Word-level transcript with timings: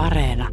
Areena. 0.00 0.48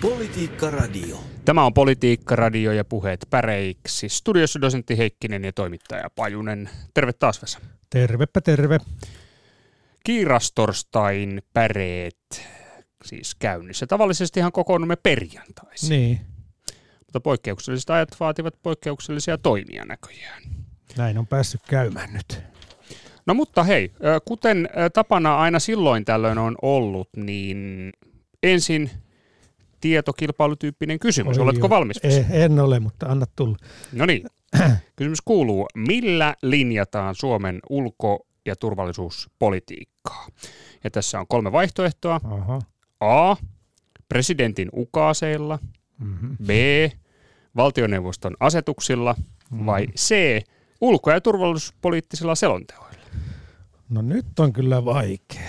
Politiikka 0.00 0.70
Radio. 0.70 1.16
Tämä 1.44 1.64
on 1.64 1.74
Politiikka 1.74 2.36
Radio 2.36 2.72
ja 2.72 2.84
puheet 2.84 3.26
päreiksi. 3.30 4.08
Studiossa 4.08 4.60
dosentti 4.60 4.98
Heikkinen 4.98 5.44
ja 5.44 5.52
toimittaja 5.52 6.10
Pajunen. 6.16 6.70
Terve 6.94 7.12
taas 7.12 7.42
Vesa. 7.42 7.58
Tervepä 7.90 8.40
terve. 8.40 8.78
Kiirastorstain 10.04 11.42
päreet 11.52 12.46
siis 13.04 13.34
käynnissä. 13.34 13.86
Tavallisesti 13.86 14.40
ihan 14.40 14.52
kokoonnumme 14.52 14.96
perjantaisin. 14.96 15.88
Niin, 15.88 16.20
Mutta 17.06 17.20
poikkeukselliset 17.20 17.90
ajat 17.90 18.08
vaativat 18.20 18.54
poikkeuksellisia 18.62 19.38
toimia 19.38 19.84
näköjään. 19.84 20.42
näin 20.96 21.18
on 21.18 21.26
päässyt 21.26 21.60
käymään 21.68 22.12
nyt. 22.12 22.55
No 23.26 23.34
mutta 23.34 23.62
hei, 23.64 23.92
kuten 24.24 24.68
tapana 24.94 25.36
aina 25.38 25.58
silloin 25.58 26.04
tällöin 26.04 26.38
on 26.38 26.56
ollut, 26.62 27.08
niin 27.16 27.92
ensin 28.42 28.90
tietokilpailutyyppinen 29.80 30.98
kysymys. 30.98 31.38
Oi 31.38 31.42
Oletko 31.42 31.66
joo. 31.66 31.70
valmis? 31.70 31.96
Eh, 32.02 32.30
en 32.30 32.60
ole, 32.60 32.80
mutta 32.80 33.06
anna 33.06 33.26
tulla. 33.36 33.56
No 33.92 34.06
niin. 34.06 34.26
Kysymys 34.96 35.20
kuuluu, 35.24 35.66
millä 35.74 36.34
linjataan 36.42 37.14
Suomen 37.14 37.58
ulko- 37.70 38.26
ja 38.46 38.56
turvallisuuspolitiikkaa? 38.56 40.26
Ja 40.84 40.90
tässä 40.90 41.20
on 41.20 41.26
kolme 41.26 41.52
vaihtoehtoa. 41.52 42.20
Aha. 42.24 42.60
A. 43.00 43.36
Presidentin 44.08 44.68
ukaaseilla. 44.72 45.58
Mm-hmm. 45.98 46.36
B. 46.46 46.50
Valtioneuvoston 47.56 48.36
asetuksilla. 48.40 49.14
Vai 49.66 49.86
C. 49.86 50.14
Ulko- 50.80 51.10
ja 51.10 51.20
turvallisuuspoliittisilla 51.20 52.34
selonteoilla. 52.34 52.85
No 53.88 54.02
nyt 54.02 54.38
on 54.38 54.52
kyllä 54.52 54.84
vaikea. 54.84 55.42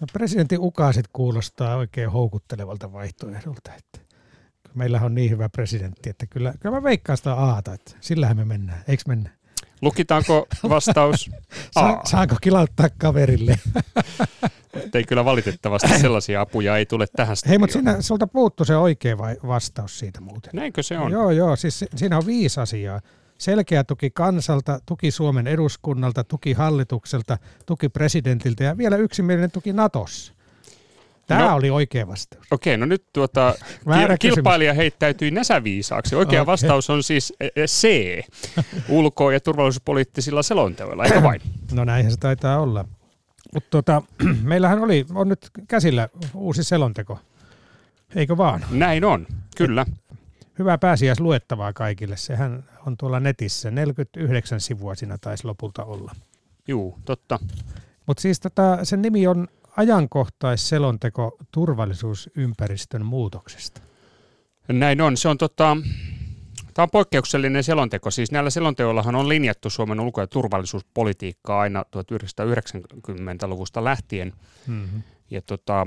No, 0.00 0.06
presidentin 0.12 0.60
ukaasit 0.60 1.06
kuulostaa 1.12 1.76
oikein 1.76 2.10
houkuttelevalta 2.10 2.92
vaihtoehdolta. 2.92 3.70
Että 3.74 3.98
meillähän 4.74 5.06
on 5.06 5.14
niin 5.14 5.30
hyvä 5.30 5.48
presidentti, 5.48 6.10
että 6.10 6.26
kyllä, 6.26 6.54
kyllä 6.60 6.76
mä 6.76 6.82
veikkaan 6.82 7.16
sitä 7.16 7.34
aata, 7.34 7.74
että 7.74 7.92
sillähän 8.00 8.36
me 8.36 8.44
mennään. 8.44 8.82
Eikö 8.88 9.02
mennä? 9.08 9.30
Lukitaanko 9.82 10.46
vastaus 10.68 11.30
A? 11.74 11.80
Sa- 11.80 12.00
saanko 12.04 12.36
kilauttaa 12.42 12.88
kaverille? 12.98 13.58
Ei 14.94 15.04
kyllä 15.04 15.24
valitettavasti 15.24 15.98
sellaisia 16.00 16.40
apuja 16.40 16.76
ei 16.76 16.86
tule 16.86 17.06
tähän 17.16 17.36
Hei, 17.48 17.58
mutta 17.58 17.72
siinä, 17.72 18.02
sulta 18.02 18.26
puuttu 18.26 18.64
se 18.64 18.76
oikea 18.76 19.18
vai- 19.18 19.36
vastaus 19.46 19.98
siitä 19.98 20.20
muuten. 20.20 20.50
Näinkö 20.54 20.82
se 20.82 20.98
on? 20.98 21.12
Joo, 21.12 21.30
joo. 21.30 21.56
Siis 21.56 21.78
si- 21.78 21.86
siinä 21.96 22.16
on 22.16 22.26
viisi 22.26 22.60
asiaa. 22.60 23.00
Selkeä 23.38 23.84
tuki 23.84 24.10
kansalta, 24.10 24.80
tuki 24.86 25.10
Suomen 25.10 25.46
eduskunnalta, 25.46 26.24
tuki 26.24 26.52
hallitukselta, 26.52 27.38
tuki 27.66 27.88
presidentiltä 27.88 28.64
ja 28.64 28.78
vielä 28.78 28.96
yksimielinen 28.96 29.50
tuki 29.50 29.72
Natossa. 29.72 30.32
Tämä 31.26 31.40
No. 31.48 31.56
oli 31.56 31.70
oikea 31.70 32.06
vastaus. 32.06 32.46
Okei, 32.50 32.76
no 32.76 32.86
nyt 32.86 33.04
tuota, 33.12 33.54
Väärä 33.88 34.14
ki- 34.14 34.18
kysymys. 34.28 34.34
kilpailija 34.34 34.74
heittäytyi 34.74 35.30
näsäviisaaksi. 35.30 36.16
Oikea 36.16 36.42
Okei. 36.42 36.46
vastaus 36.52 36.90
on 36.90 37.02
siis 37.02 37.32
eh, 37.40 37.50
eh, 37.56 37.66
C, 37.66 37.88
ulko- 38.88 39.30
ja 39.30 39.40
turvallisuuspoliittisilla 39.40 40.42
selonteoilla, 40.42 41.04
eikö 41.04 41.22
vain? 41.22 41.40
No 41.72 41.84
näinhän 41.84 42.12
se 42.12 42.18
taitaa 42.18 42.60
olla. 42.60 42.84
Mutta 43.54 43.70
tota, 43.70 44.02
meillähän 44.42 44.78
oli, 44.80 45.06
on 45.14 45.28
nyt 45.28 45.50
käsillä 45.68 46.08
uusi 46.34 46.64
selonteko. 46.64 47.18
Eikö 48.14 48.36
vaan? 48.36 48.64
Näin 48.70 49.04
on, 49.04 49.26
kyllä. 49.56 49.86
Hyvää 50.58 50.78
pääsiäisluettavaa 50.78 51.72
kaikille. 51.72 52.16
Sehän 52.16 52.64
on 52.86 52.96
tuolla 52.96 53.20
netissä. 53.20 53.70
49 53.70 54.60
sivua 54.60 54.94
siinä 54.94 55.18
taisi 55.20 55.44
lopulta 55.44 55.84
olla. 55.84 56.12
Juu, 56.68 56.98
totta. 57.04 57.38
Mutta 58.06 58.20
siis 58.20 58.40
tota, 58.40 58.84
sen 58.84 59.02
nimi 59.02 59.26
on 59.26 59.48
ajankohtaisselonteko 59.76 61.36
turvallisuusympäristön 61.52 63.04
muutoksesta. 63.04 63.80
Näin 64.68 65.00
on. 65.00 65.16
Se 65.16 65.28
on 65.28 65.38
tota, 65.38 65.76
Tämä 66.76 66.84
on 66.84 66.90
poikkeuksellinen 66.90 67.64
selonteko. 67.64 68.10
Siis 68.10 68.32
näillä 68.32 68.50
selonteoillahan 68.50 69.14
on 69.14 69.28
linjattu 69.28 69.70
Suomen 69.70 70.00
ulko- 70.00 70.20
ja 70.20 70.26
turvallisuuspolitiikkaa 70.26 71.60
aina 71.60 71.84
1990-luvusta 71.96 73.84
lähtien. 73.84 74.32
Mm-hmm. 74.66 75.02
Ja 75.30 75.42
tota, 75.42 75.86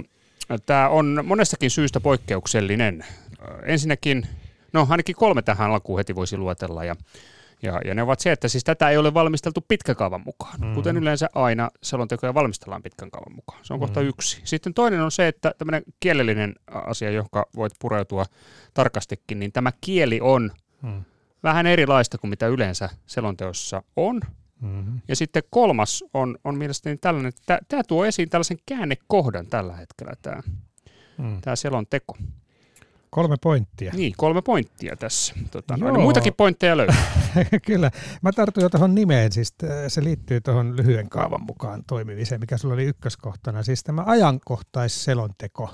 tämä 0.65 0.89
on 0.89 1.21
monestakin 1.23 1.71
syystä 1.71 1.99
poikkeuksellinen. 1.99 3.05
Ensinnäkin, 3.63 4.27
no 4.73 4.87
ainakin 4.89 5.15
kolme 5.15 5.41
tähän 5.41 5.71
alkuun 5.71 5.99
heti 5.99 6.15
voisi 6.15 6.37
luetella. 6.37 6.83
Ja, 6.83 6.95
ja, 7.63 7.81
ja 7.85 7.93
ne 7.95 8.01
ovat 8.03 8.19
se, 8.19 8.31
että 8.31 8.47
siis 8.47 8.63
tätä 8.63 8.89
ei 8.89 8.97
ole 8.97 9.13
valmisteltu 9.13 9.65
pitkän 9.67 9.95
kaavan 9.95 10.21
mukaan. 10.25 10.59
Mhm. 10.61 10.73
Kuten 10.73 10.97
yleensä 10.97 11.29
aina 11.35 11.69
selontekoja 11.83 12.33
valmistellaan 12.33 12.83
pitkän 12.83 13.11
kaavan 13.11 13.35
mukaan. 13.35 13.59
Se 13.65 13.73
on 13.73 13.79
kohta 13.79 13.99
Mhm. 13.99 14.09
yksi. 14.09 14.41
Sitten 14.43 14.73
toinen 14.73 15.01
on 15.01 15.11
se, 15.11 15.27
että 15.27 15.53
tämmöinen 15.57 15.83
kielellinen 15.99 16.55
asia, 16.67 17.11
johon 17.11 17.29
voit 17.55 17.73
pureutua 17.79 18.25
tarkastikin, 18.73 19.39
niin 19.39 19.51
tämä 19.51 19.71
kieli 19.81 20.19
on 20.21 20.51
Mm. 20.81 21.03
vähän 21.43 21.67
erilaista 21.67 22.17
kuin 22.17 22.29
mitä 22.29 22.47
yleensä 22.47 22.89
selonteossa 23.05 23.83
on. 23.95 24.21
Mm-hmm. 24.61 24.99
Ja 25.07 25.15
sitten 25.15 25.43
kolmas 25.49 26.03
on, 26.13 26.37
on 26.43 26.57
mielestäni 26.57 26.97
tällainen, 26.97 27.29
että 27.29 27.59
tämä 27.67 27.83
tuo 27.83 28.05
esiin 28.05 28.29
tällaisen 28.29 28.57
käännekohdan 28.65 29.47
tällä 29.47 29.75
hetkellä, 29.75 30.13
tämä, 30.21 30.41
Mm. 31.17 31.41
tämä 31.41 31.55
selonteko. 31.55 32.17
Kolme 33.09 33.35
pointtia. 33.41 33.91
Niin, 33.95 34.13
kolme 34.17 34.41
pointtia 34.41 34.95
tässä. 34.95 35.35
Tota, 35.51 35.77
noin, 35.77 35.95
Joo. 35.95 36.03
muitakin 36.03 36.33
pointteja 36.33 36.77
löytyy. 36.77 36.95
Kyllä. 37.65 37.91
Mä 38.21 38.31
tartun 38.31 38.63
jo 38.63 38.69
tuohon 38.69 38.95
nimeen, 38.95 39.31
siis 39.31 39.55
se 39.87 40.03
liittyy 40.03 40.41
tuohon 40.41 40.77
lyhyen 40.77 41.09
kaavan 41.09 41.43
mukaan 41.43 41.83
toimimiseen, 41.87 42.41
mikä 42.41 42.57
sulla 42.57 42.73
oli 42.73 42.85
ykköskohtana. 42.85 43.63
Siis 43.63 43.83
tämä 43.83 44.03
ajankohtaisselonteko. 44.05 45.69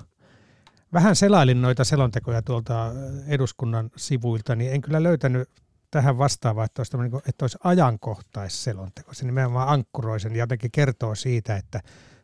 Vähän 0.94 1.16
selailin 1.16 1.62
noita 1.62 1.84
selontekoja 1.84 2.42
tuolta 2.42 2.92
eduskunnan 3.28 3.90
sivuilta, 3.96 4.56
niin 4.56 4.74
en 4.74 4.82
kyllä 4.82 5.04
löytänyt 5.04 5.50
tähän 5.92 6.18
vastaavaa, 6.18 6.66
että 6.66 6.80
olisi, 6.80 6.98
niin 6.98 7.12
kuin- 7.12 7.24
että 7.30 7.44
olisi 7.44 7.58
ajankohtaisselonteko. 7.64 9.14
Se 9.14 9.26
nimenomaan 9.26 9.70
ankkuroi 9.70 10.20
sen 10.20 10.36
ja 10.36 10.44
jotenkin 10.44 10.72
kertoo 10.72 11.16
siitä, 11.16 11.56
että 11.56 11.82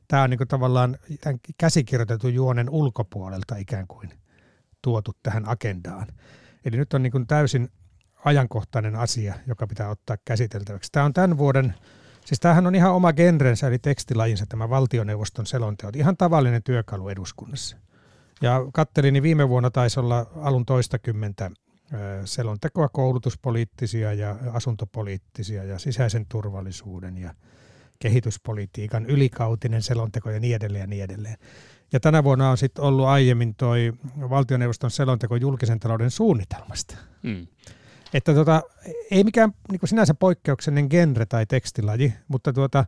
tämä 0.07 0.23
on 0.23 0.29
niin 0.29 0.37
kuin 0.37 0.47
tavallaan 0.47 0.97
tämän 1.21 1.39
käsikirjoitetun 1.57 2.33
juonen 2.33 2.69
ulkopuolelta 2.69 3.55
ikään 3.55 3.87
kuin 3.87 4.20
tuotu 4.81 5.11
tähän 5.23 5.49
agendaan. 5.49 6.07
Eli 6.65 6.77
nyt 6.77 6.93
on 6.93 7.03
niin 7.03 7.11
kuin 7.11 7.27
täysin 7.27 7.69
ajankohtainen 8.25 8.95
asia, 8.95 9.35
joka 9.47 9.67
pitää 9.67 9.89
ottaa 9.89 10.17
käsiteltäväksi. 10.25 10.91
Tämä 10.91 11.05
on 11.05 11.13
tämän 11.13 11.37
vuoden, 11.37 11.73
siis 12.25 12.39
tämähän 12.39 12.67
on 12.67 12.75
ihan 12.75 12.93
oma 12.93 13.13
genrensä, 13.13 13.67
eli 13.67 13.79
tekstilajinsa, 13.79 14.45
tämä 14.45 14.69
valtioneuston 14.69 15.45
selonteot. 15.45 15.95
Ihan 15.95 16.17
tavallinen 16.17 16.63
työkalu 16.63 17.09
eduskunnassa. 17.09 17.77
Ja 18.41 18.59
kattelin, 18.73 19.13
niin 19.13 19.23
viime 19.23 19.49
vuonna 19.49 19.71
taisi 19.71 19.99
olla 19.99 20.31
alun 20.35 20.65
toistakymmentä 20.65 21.51
selontekoa, 22.25 22.89
koulutuspoliittisia 22.89 24.13
ja 24.13 24.35
asuntopoliittisia 24.51 25.63
ja 25.63 25.79
sisäisen 25.79 26.25
turvallisuuden 26.29 27.17
ja 27.17 27.33
kehityspolitiikan 27.99 29.05
ylikautinen 29.05 29.81
selonteko 29.81 30.29
ja 30.29 30.39
niin 30.39 30.55
edelleen 30.55 30.81
ja 30.81 30.87
niin 30.87 31.03
edelleen. 31.03 31.37
Ja 31.93 31.99
tänä 31.99 32.23
vuonna 32.23 32.49
on 32.49 32.57
sitten 32.57 32.83
ollut 32.83 33.05
aiemmin 33.05 33.55
toi 33.55 33.93
valtioneuvoston 34.29 34.91
selonteko 34.91 35.35
julkisen 35.35 35.79
talouden 35.79 36.11
suunnitelmasta. 36.11 36.97
Mm. 37.23 37.47
Että 38.13 38.33
tota, 38.33 38.61
ei 39.11 39.23
mikään 39.23 39.51
niin 39.71 39.79
sinänsä 39.85 40.13
poikkeuksellinen 40.13 40.87
genre 40.89 41.25
tai 41.25 41.45
tekstilaji, 41.45 42.13
mutta 42.27 42.53
tuota, 42.53 42.85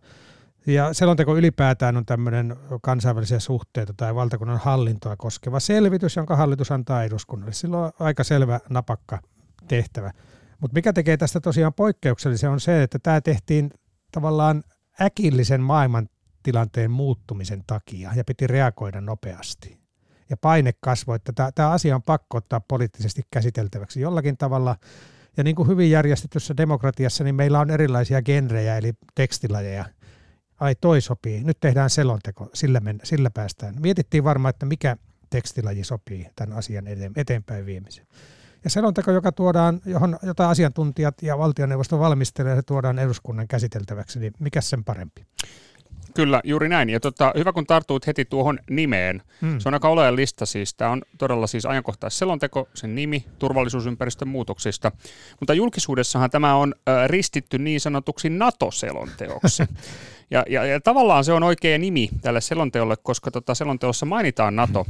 ja 0.68 0.94
selonteko 0.94 1.38
ylipäätään 1.38 1.97
on 1.97 2.06
tämmöinen 2.06 2.56
kansainvälisiä 2.81 3.40
suhteita 3.40 3.94
tai 3.97 4.16
valtakunnan 4.16 4.58
hallintoa 4.58 5.16
koskeva 5.16 5.59
selvitys, 5.59 6.16
jonka 6.16 6.36
hallitus 6.36 6.72
antaa 6.72 7.03
eduskunnalle. 7.03 7.53
Silloin 7.53 7.84
on 7.84 7.92
aika 8.00 8.24
selvä 8.24 8.59
napakka 8.69 9.19
tehtävä. 9.68 10.12
Mutta 10.59 10.75
mikä 10.75 10.94
tekee 10.94 11.18
tästä 11.18 11.40
tosiaan 11.40 11.74
poikkeuksellisen 11.74 12.50
on 12.50 12.59
se, 12.59 12.84
että 12.84 13.00
tämä 13.00 13.22
tehtiin 13.22 13.69
tavallaan 14.12 14.63
äkillisen 15.02 15.62
maailmantilanteen 16.44 16.92
muuttumisen 16.92 17.63
takia 17.68 18.12
ja 18.16 18.24
piti 18.24 18.48
reagoida 18.48 19.01
nopeasti. 19.01 19.78
Ja 20.30 20.38
paine 20.38 20.74
kasvoi, 20.80 21.16
että 21.16 21.51
tämä 21.56 21.69
asia 21.69 21.95
on 21.95 22.04
pakko 22.04 22.38
ottaa 22.38 22.60
poliittisesti 22.60 23.22
käsiteltäväksi 23.31 24.01
jollakin 24.01 24.38
tavalla. 24.38 24.75
Ja 25.38 25.44
niin 25.44 25.56
kuin 25.56 25.68
hyvin 25.68 25.92
järjestetyssä 25.92 26.57
demokratiassa, 26.57 27.24
niin 27.24 27.36
meillä 27.36 27.60
on 27.60 27.69
erilaisia 27.69 28.22
genrejä, 28.22 28.78
eli 28.78 28.94
tekstilajeja. 29.16 29.86
Ai 30.60 30.75
toi 30.75 31.01
sopii, 31.01 31.44
nyt 31.44 31.60
tehdään 31.60 31.90
selonteko, 31.90 32.50
sillä, 32.54 32.80
men, 32.80 33.00
sillä 33.04 33.30
päästään. 33.30 33.75
Mietittiin 33.80 34.24
varmaan, 34.24 34.50
että 34.50 34.66
mikä 34.66 34.98
tekstilaji 35.30 35.84
sopii 35.84 36.28
tämän 36.36 36.57
asian 36.57 36.86
eteenpäin 37.16 37.66
viemiseen. 37.66 38.07
Ja 38.63 38.69
selonteko, 38.69 39.12
joka 39.12 39.31
tuodaan, 39.31 39.81
johon, 39.86 40.19
jota 40.24 40.50
asiantuntijat 40.50 41.22
ja 41.22 41.38
valtioneuvosto 41.38 42.00
valmistelee, 42.00 42.56
se 42.56 42.62
tuodaan 42.62 43.00
eduskunnan 43.00 43.48
käsiteltäväksi, 43.48 44.19
niin 44.19 44.34
mikä 44.39 44.62
sen 44.62 44.84
parempi? 44.84 45.25
Kyllä, 46.13 46.42
juuri 46.44 46.69
näin. 46.69 46.89
Ja 46.89 47.00
tota, 47.00 47.33
hyvä 47.38 47.54
kun 47.54 47.65
tartuit 47.65 48.07
heti 48.07 48.25
tuohon 48.25 48.60
nimeen. 48.69 49.21
Hmm. 49.42 49.60
Se 49.60 49.69
on 49.69 49.74
aika 49.74 49.89
oleellista 49.89 50.45
siis. 50.45 50.74
Tämä 50.74 50.92
on 50.92 51.01
todella 51.18 51.48
siis 51.48 51.65
ajankohtaisselonteko, 51.65 52.68
sen 52.74 52.95
nimi 52.95 53.25
turvallisuusympäristön 53.39 54.27
muutoksista. 54.27 54.92
Mutta 55.39 55.54
julkisuudessahan 55.54 56.30
tämä 56.30 56.56
on 56.56 56.75
äh, 56.89 57.10
ristitty 57.10 57.57
niin 57.57 57.81
sanotuksi 57.81 58.30
NATO-selonteoksi. 58.30 59.63
ja, 60.31 60.45
ja, 60.50 60.65
ja 60.65 60.80
tavallaan 60.81 61.24
se 61.24 61.33
on 61.33 61.44
oikea 61.44 61.77
nimi 61.77 62.10
tälle 62.21 62.42
selonteolle, 62.42 62.95
koska 63.04 63.31
tota, 63.31 63.56
selonteossa 63.56 64.06
mainitaan 64.06 64.56
NATO. 64.56 64.86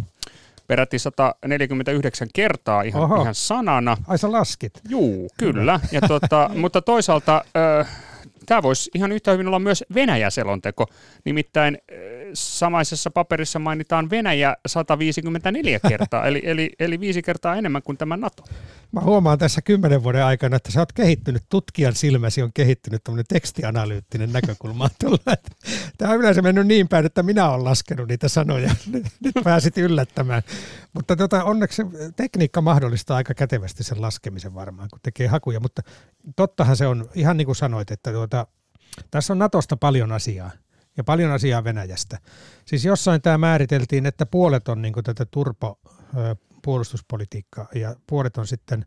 peräti 0.68 1.00
149 1.00 2.28
kertaa 2.34 2.82
ihan, 2.82 3.22
ihan 3.22 3.36
sanana. 3.36 3.98
Ai 4.08 4.18
sä 4.18 4.32
laskit? 4.32 4.74
Juu, 4.90 5.30
kyllä. 5.38 5.80
Ja 5.92 6.02
tota, 6.02 6.50
mutta 6.62 6.82
toisaalta 6.82 7.46
äh, 7.80 8.13
tämä 8.46 8.64
voisi 8.64 8.92
ihan 8.94 9.12
yhtä 9.12 9.32
hyvin 9.32 9.48
olla 9.48 9.60
myös 9.60 9.84
Venäjä-selonteko. 9.94 10.86
Nimittäin 11.26 11.78
äh, 11.92 11.98
samaisessa 12.34 13.12
paperissa 13.12 13.60
mainitaan 13.60 14.10
Venäjä 14.10 14.56
154 14.68 15.80
kertaa, 15.90 16.28
eli, 16.28 16.42
eli, 16.44 16.72
eli 16.80 17.00
viisi 17.00 17.22
kertaa 17.22 17.56
enemmän 17.56 17.84
kuin 17.84 17.98
tämä 17.98 18.18
NATO. 18.18 18.44
Mä 18.92 19.02
huomaan 19.02 19.40
tässä 19.40 19.62
kymmenen 19.62 20.04
vuoden 20.04 20.26
aikana, 20.26 20.56
että 20.56 20.72
sä 20.72 20.80
oot 20.80 20.94
kehittynyt, 20.94 21.44
tutkijan 21.50 21.96
silmäsi 21.96 22.42
on 22.42 22.54
kehittynyt 22.54 23.04
tämmöinen 23.04 23.26
tekstianalyyttinen 23.30 24.32
näkökulma. 24.32 24.90
Tämä 25.98 26.12
on 26.12 26.20
yleensä 26.20 26.42
mennyt 26.42 26.68
niin 26.68 26.88
päin, 26.88 27.06
että 27.06 27.24
minä 27.24 27.50
olen 27.50 27.64
laskenut 27.64 28.08
niitä 28.08 28.28
sanoja. 28.28 28.76
Nyt 29.24 29.36
pääsit 29.44 29.78
yllättämään. 29.78 30.44
Mutta 30.94 31.16
tota, 31.16 31.44
onneksi 31.44 31.82
tekniikka 32.16 32.62
mahdollistaa 32.62 33.18
aika 33.18 33.34
kätevästi 33.34 33.84
sen 33.84 34.02
laskemisen 34.02 34.54
varmaan, 34.54 34.90
kun 34.90 35.00
tekee 35.04 35.28
hakuja. 35.28 35.60
Mutta 35.60 35.82
tottahan 36.36 36.78
se 36.78 36.88
on, 36.88 37.10
ihan 37.16 37.38
niin 37.38 37.46
kuin 37.46 37.56
sanoit, 37.56 37.92
että 37.92 38.12
tuota, 38.12 38.33
tässä 39.12 39.34
on 39.34 39.40
Natosta 39.40 39.78
paljon 39.78 40.12
asiaa 40.12 40.52
ja 40.98 41.04
paljon 41.04 41.32
asiaa 41.32 41.64
Venäjästä. 41.64 42.20
Siis 42.66 42.86
jossain 42.86 43.22
tämä 43.22 43.38
määriteltiin, 43.38 44.06
että 44.06 44.26
puolet 44.26 44.68
on 44.68 44.82
niin 44.82 44.94
tätä 45.04 45.26
turpo 45.26 45.80
puolustuspolitiikkaa 46.64 47.68
ja 47.76 47.96
puolet 48.08 48.38
on 48.38 48.48
sitten 48.48 48.86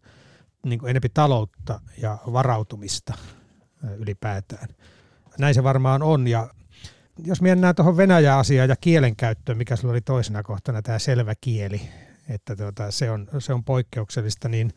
niin 0.67 0.88
enempi 0.88 1.08
taloutta 1.08 1.81
ja 2.03 2.19
varautumista 2.32 3.14
ylipäätään. 3.99 4.69
Näin 5.38 5.55
se 5.55 5.62
varmaan 5.62 6.03
on 6.03 6.29
ja 6.29 6.50
jos 7.25 7.43
mennään 7.43 7.75
tuohon 7.75 7.97
Venäjä-asiaan 7.97 8.69
ja 8.69 8.76
kielenkäyttöön, 8.76 9.59
mikä 9.59 9.76
sulla 9.76 9.93
oli 9.93 10.00
toisena 10.00 10.43
kohtana, 10.43 10.82
tämä 10.82 10.99
selvä 10.99 11.35
kieli, 11.41 11.81
että 12.29 12.56
tuota, 12.56 12.91
se, 12.91 13.11
on, 13.11 13.29
se 13.38 13.52
on 13.52 13.64
poikkeuksellista, 13.64 14.49
niin, 14.49 14.73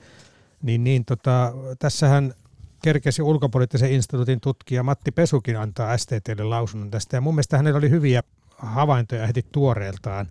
niin, 0.62 0.84
niin 0.84 1.06
tota, 1.06 1.54
tässähän 1.80 2.34
kerkesi 2.82 3.22
ulkopoliittisen 3.22 3.92
instituutin 3.92 4.42
tutkija 4.42 4.84
Matti 4.84 5.12
Pesukin 5.12 5.58
antaa 5.58 5.98
STTlle 5.98 6.44
lausunnon 6.44 6.92
tästä, 6.92 7.18
ja 7.18 7.22
mun 7.22 7.36
mielestä 7.36 7.58
hänellä 7.58 7.78
oli 7.78 7.90
hyviä 7.90 8.24
havaintoja 8.58 9.28
heti 9.28 9.46
tuoreeltaan 9.52 10.28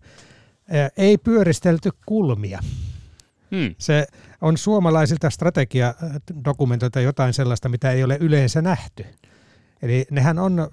ei 0.96 1.18
pyöristelty 1.18 1.90
kulmia. 2.06 2.60
Hmm. 3.50 3.74
Se 3.78 4.06
on 4.40 4.56
suomalaisilta 4.56 5.30
strategiadokumentoilta 5.30 7.00
jotain 7.00 7.32
sellaista, 7.32 7.68
mitä 7.68 7.90
ei 7.90 8.04
ole 8.04 8.16
yleensä 8.20 8.62
nähty. 8.62 9.06
Eli 9.82 10.06
nehän 10.10 10.38
on 10.38 10.70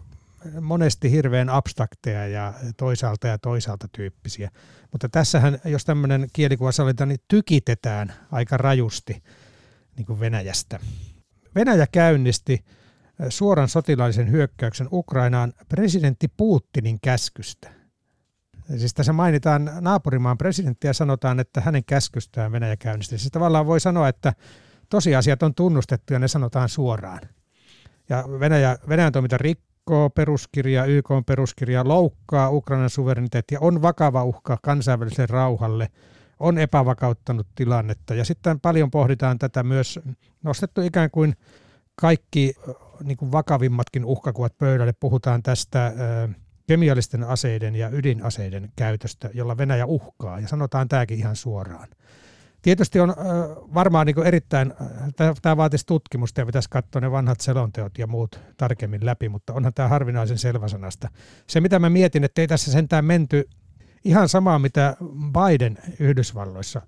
monesti 0.61 1.11
hirveän 1.11 1.49
abstrakteja 1.49 2.27
ja 2.27 2.53
toisaalta 2.77 3.27
ja 3.27 3.37
toisaalta 3.37 3.87
tyyppisiä. 3.91 4.51
Mutta 4.91 5.09
tässähän, 5.09 5.59
jos 5.65 5.85
tämmöinen 5.85 6.27
kielikuva 6.33 6.71
sallitaan, 6.71 7.09
niin 7.09 7.21
tykitetään 7.27 8.13
aika 8.31 8.57
rajusti 8.57 9.23
niin 9.97 10.05
kuin 10.05 10.19
Venäjästä. 10.19 10.79
Venäjä 11.55 11.87
käynnisti 11.91 12.65
suoran 13.29 13.69
sotilaallisen 13.69 14.31
hyökkäyksen 14.31 14.87
Ukrainaan 14.91 15.53
presidentti 15.69 16.27
Putinin 16.37 16.99
käskystä– 17.01 17.71
Siis 18.77 18.93
tässä 18.93 19.13
mainitaan 19.13 19.71
naapurimaan 19.79 20.37
presidentti 20.37 20.87
ja 20.87 20.93
sanotaan, 20.93 21.39
että 21.39 21.61
hänen 21.61 21.85
käskystään 21.85 22.51
Venäjä 22.51 22.77
käynnisti. 22.77 23.17
Siis 23.17 23.31
tavallaan 23.31 23.65
voi 23.65 23.79
sanoa, 23.79 24.07
että 24.07 24.33
tosiasiat 24.89 25.43
on 25.43 25.55
tunnustettu 25.55 26.13
ja 26.13 26.19
ne 26.19 26.27
sanotaan 26.27 26.69
suoraan. 26.69 27.19
Ja 28.09 28.23
Venäjä, 28.39 28.77
Venäjän 28.89 29.11
toiminta 29.11 29.37
rikkoo 29.37 30.09
peruskirjaa, 30.09 30.85
YK 30.85 31.11
on 31.11 31.25
peruskirjaa, 31.25 31.87
loukkaa 31.87 32.49
Ukrainan 32.49 32.89
suvereniteettia, 32.89 33.59
on 33.61 33.81
vakava 33.81 34.23
uhka 34.23 34.57
kansainväliselle 34.61 35.27
rauhalle, 35.29 35.89
on 36.39 36.57
epävakauttanut 36.57 37.47
tilannetta. 37.55 38.13
Ja 38.13 38.25
sitten 38.25 38.59
paljon 38.59 38.91
pohditaan 38.91 39.39
tätä 39.39 39.63
myös 39.63 39.99
nostettu 40.43 40.81
ikään 40.81 41.11
kuin 41.11 41.35
kaikki 41.95 42.53
niin 43.03 43.17
kuin 43.17 43.31
vakavimmatkin 43.31 44.05
uhkakuvat 44.05 44.57
pöydälle. 44.57 44.93
Puhutaan 44.99 45.43
tästä 45.43 45.93
kemiallisten 46.67 47.23
aseiden 47.23 47.75
ja 47.75 47.89
ydinaseiden 47.89 48.71
käytöstä, 48.75 49.29
jolla 49.33 49.57
Venäjä 49.57 49.85
uhkaa, 49.85 50.39
ja 50.39 50.47
sanotaan 50.47 50.87
tämäkin 50.87 51.17
ihan 51.17 51.35
suoraan. 51.35 51.87
Tietysti 52.61 52.99
on 52.99 53.15
varmaan 53.73 54.05
niin 54.05 54.23
erittäin, 54.23 54.73
tämä 55.41 55.57
vaatisi 55.57 55.85
tutkimusta 55.85 56.41
ja 56.41 56.45
pitäisi 56.45 56.69
katsoa 56.69 57.01
ne 57.01 57.11
vanhat 57.11 57.41
selonteot 57.41 57.97
ja 57.97 58.07
muut 58.07 58.39
tarkemmin 58.57 59.05
läpi, 59.05 59.29
mutta 59.29 59.53
onhan 59.53 59.73
tämä 59.73 59.89
harvinaisen 59.89 60.37
selväsanasta. 60.37 61.09
Se 61.47 61.61
mitä 61.61 61.79
mä 61.79 61.89
mietin, 61.89 62.23
että 62.23 62.41
ei 62.41 62.47
tässä 62.47 62.71
sentään 62.71 63.05
menty 63.05 63.49
ihan 64.05 64.29
samaa, 64.29 64.59
mitä 64.59 64.97
Biden 65.33 65.77
Yhdysvalloissa, 65.99 66.81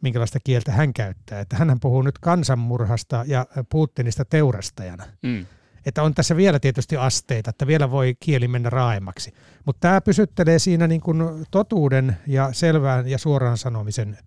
minkälaista 0.00 0.38
kieltä 0.44 0.72
hän 0.72 0.92
käyttää. 0.92 1.40
Että 1.40 1.56
hän 1.56 1.80
puhuu 1.80 2.02
nyt 2.02 2.18
kansanmurhasta 2.18 3.24
ja 3.26 3.46
Putinista 3.70 4.24
teurastajana. 4.24 5.04
Mm. 5.22 5.46
Että 5.86 6.02
on 6.02 6.14
tässä 6.14 6.36
vielä 6.36 6.60
tietysti 6.60 6.96
asteita, 6.96 7.50
että 7.50 7.66
vielä 7.66 7.90
voi 7.90 8.16
kieli 8.20 8.48
mennä 8.48 8.70
raaemmaksi. 8.70 9.34
Mutta 9.64 9.80
tämä 9.80 10.00
pysyttelee 10.00 10.58
siinä 10.58 10.86
niin 10.86 11.00
kuin 11.00 11.46
totuuden 11.50 12.16
ja 12.26 12.52
selvään 12.52 13.08
ja 13.08 13.18
suoraan 13.18 13.58
sanomisen 13.58 14.18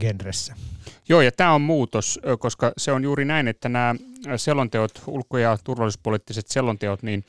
genressä. 0.00 0.54
Joo, 1.08 1.20
ja 1.20 1.32
tämä 1.32 1.54
on 1.54 1.60
muutos, 1.60 2.20
koska 2.38 2.72
se 2.76 2.92
on 2.92 3.02
juuri 3.02 3.24
näin, 3.24 3.48
että 3.48 3.68
nämä 3.68 3.94
selonteot, 4.36 5.02
ulko- 5.06 5.38
ja 5.38 5.58
turvallisuuspoliittiset 5.64 6.48
selonteot, 6.48 7.02
niin, 7.02 7.24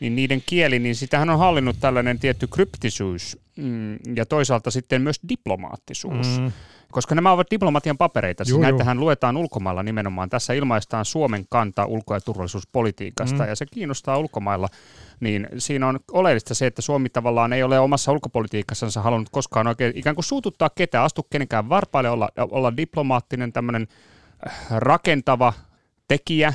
niin 0.00 0.16
niiden 0.16 0.42
kieli, 0.46 0.78
niin 0.78 0.94
sitähän 0.96 1.30
on 1.30 1.38
hallinnut 1.38 1.76
tällainen 1.80 2.18
tietty 2.18 2.46
kryptisyys 2.46 3.38
mm, 3.56 3.98
ja 4.16 4.26
toisaalta 4.26 4.70
sitten 4.70 5.02
myös 5.02 5.20
diplomaattisuus. 5.28 6.40
Mm 6.40 6.52
koska 6.92 7.14
nämä 7.14 7.32
ovat 7.32 7.50
diplomatian 7.50 7.98
papereita. 7.98 8.44
Siis 8.44 8.58
näitähän 8.58 9.00
luetaan 9.00 9.36
ulkomailla 9.36 9.82
nimenomaan. 9.82 10.30
Tässä 10.30 10.52
ilmaistaan 10.52 11.04
Suomen 11.04 11.44
kanta 11.48 11.86
ulko- 11.86 12.14
ja 12.14 12.20
turvallisuuspolitiikasta, 12.20 13.42
mm. 13.42 13.48
ja 13.48 13.56
se 13.56 13.66
kiinnostaa 13.66 14.18
ulkomailla. 14.18 14.68
Niin 15.20 15.48
siinä 15.58 15.88
on 15.88 16.00
oleellista 16.10 16.54
se, 16.54 16.66
että 16.66 16.82
Suomi 16.82 17.08
tavallaan 17.08 17.52
ei 17.52 17.62
ole 17.62 17.80
omassa 17.80 18.12
ulkopolitiikassansa 18.12 19.02
halunnut 19.02 19.28
koskaan 19.28 19.66
oikein 19.66 19.92
ikään 19.96 20.16
kuin 20.16 20.24
suututtaa 20.24 20.70
ketään, 20.74 21.04
astu 21.04 21.26
kenenkään 21.30 21.68
varpaille, 21.68 22.10
olla, 22.10 22.28
olla 22.36 22.76
diplomaattinen, 22.76 23.52
tämmöinen 23.52 23.88
äh, 24.46 24.66
rakentava 24.70 25.52
tekijä, 26.08 26.52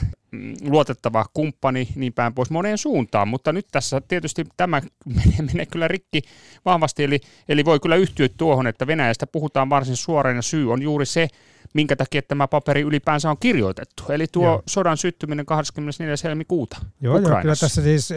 luotettava 0.62 1.26
kumppani, 1.34 1.88
niin 1.96 2.14
päin 2.14 2.34
pois 2.34 2.50
moneen 2.50 2.78
suuntaan, 2.78 3.28
mutta 3.28 3.54
nyt 3.54 3.68
tässä 3.72 4.02
tietysti 4.08 4.46
tämä 4.58 4.82
menee, 5.16 5.42
menee 5.54 5.66
kyllä 5.66 5.88
rikki 5.88 6.22
vahvasti, 6.66 7.04
eli, 7.04 7.20
eli 7.50 7.66
voi 7.66 7.80
kyllä 7.80 7.96
yhtyä 7.96 8.30
tuohon, 8.38 8.68
että 8.68 8.88
Venäjästä 8.88 9.28
puhutaan 9.28 9.70
varsin 9.70 9.96
suoraan 9.96 10.36
ja 10.36 10.42
syy 10.42 10.72
on 10.72 10.82
juuri 10.82 11.06
se, 11.06 11.28
minkä 11.74 11.96
takia 11.96 12.22
tämä 12.22 12.48
paperi 12.48 12.82
ylipäänsä 12.82 13.30
on 13.30 13.38
kirjoitettu, 13.40 14.04
eli 14.10 14.28
tuo 14.32 14.46
joo. 14.46 14.64
sodan 14.68 14.98
syttyminen 14.98 15.46
24. 15.46 16.16
helmikuuta 16.24 16.78
Joo, 17.02 17.20
joo 17.20 17.42
kyllä 17.42 17.56
tässä 17.56 17.82
siis 17.82 18.10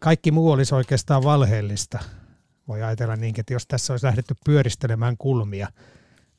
kaikki 0.00 0.30
muu 0.30 0.50
olisi 0.50 0.74
oikeastaan 0.74 1.24
valheellista. 1.24 1.98
Voi 2.68 2.82
ajatella 2.82 3.16
niin, 3.16 3.34
että 3.40 3.52
jos 3.52 3.66
tässä 3.66 3.92
olisi 3.92 4.06
lähdetty 4.06 4.34
pyöristelemään 4.44 5.16
kulmia, 5.16 5.68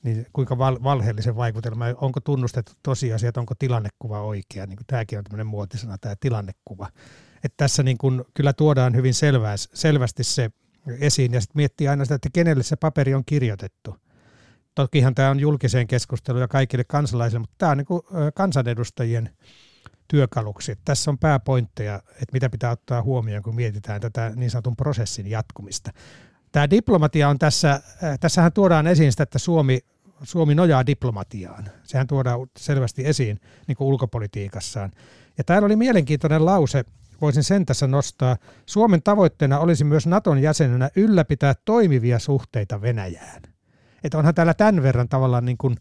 niin 0.07 0.25
kuinka 0.33 0.57
val- 0.57 0.83
valheellisen 0.83 1.35
vaikutelma, 1.35 1.85
onko 2.01 2.19
tunnustettu 2.19 2.71
tosiasiat, 2.83 3.37
onko 3.37 3.53
tilannekuva 3.59 4.21
oikea, 4.21 4.65
niin 4.65 4.77
kuin 4.77 4.87
tämäkin 4.87 5.17
on 5.17 5.23
tämmöinen 5.23 5.47
muotisana, 5.47 5.97
tämä 5.97 6.15
tilannekuva. 6.19 6.87
Että 7.43 7.57
tässä 7.57 7.83
niin 7.83 7.97
kuin 7.97 8.23
kyllä 8.33 8.53
tuodaan 8.53 8.95
hyvin 8.95 9.13
selvää, 9.13 9.55
selvästi 9.57 10.23
se 10.23 10.49
esiin 10.99 11.33
ja 11.33 11.41
sitten 11.41 11.59
miettii 11.59 11.87
aina 11.87 12.05
sitä, 12.05 12.15
että 12.15 12.29
kenelle 12.33 12.63
se 12.63 12.75
paperi 12.75 13.13
on 13.13 13.23
kirjoitettu. 13.25 13.95
Tokihan 14.75 15.15
tämä 15.15 15.29
on 15.29 15.39
julkiseen 15.39 15.87
keskusteluun 15.87 16.41
ja 16.41 16.47
kaikille 16.47 16.83
kansalaisille, 16.83 17.39
mutta 17.39 17.55
tämä 17.57 17.71
on 17.71 17.77
niin 17.77 17.85
kuin 17.85 18.01
kansanedustajien 18.35 19.29
työkaluksi. 20.07 20.71
Että 20.71 20.81
tässä 20.85 21.11
on 21.11 21.17
pääpointteja, 21.17 21.95
että 21.95 22.33
mitä 22.33 22.49
pitää 22.49 22.71
ottaa 22.71 23.03
huomioon, 23.03 23.43
kun 23.43 23.55
mietitään 23.55 24.01
tätä 24.01 24.31
niin 24.35 24.51
sanotun 24.51 24.75
prosessin 24.75 25.27
jatkumista. 25.27 25.91
Tämä 26.51 26.69
diplomatia 26.69 27.29
on 27.29 27.39
tässä, 27.39 27.71
äh, 27.71 28.19
tässähän 28.19 28.53
tuodaan 28.53 28.87
esiin 28.87 29.11
sitä, 29.11 29.23
että 29.23 29.39
Suomi, 29.39 29.79
Suomi 30.24 30.55
nojaa 30.55 30.86
diplomatiaan. 30.86 31.65
Sehän 31.83 32.07
tuodaan 32.07 32.39
selvästi 32.57 33.05
esiin 33.05 33.39
niin 33.67 33.75
kuin 33.75 33.88
ulkopolitiikassaan. 33.88 34.91
Ja 35.38 35.43
täällä 35.43 35.65
oli 35.65 35.75
mielenkiintoinen 35.75 36.45
lause, 36.45 36.83
voisin 37.21 37.43
sen 37.43 37.65
tässä 37.65 37.88
nostaa. 37.88 38.38
Suomen 38.65 39.03
tavoitteena 39.03 39.59
olisi 39.59 39.83
myös 39.83 40.07
Naton 40.07 40.41
jäsenenä 40.41 40.89
ylläpitää 40.95 41.53
toimivia 41.65 42.19
suhteita 42.19 42.81
Venäjään. 42.81 43.41
Että 44.03 44.17
onhan 44.17 44.36
täällä 44.36 44.53
tämän 44.53 44.83
verran 44.83 45.09
tavallaan 45.09 45.45
niin 45.45 45.57
kuin 45.57 45.75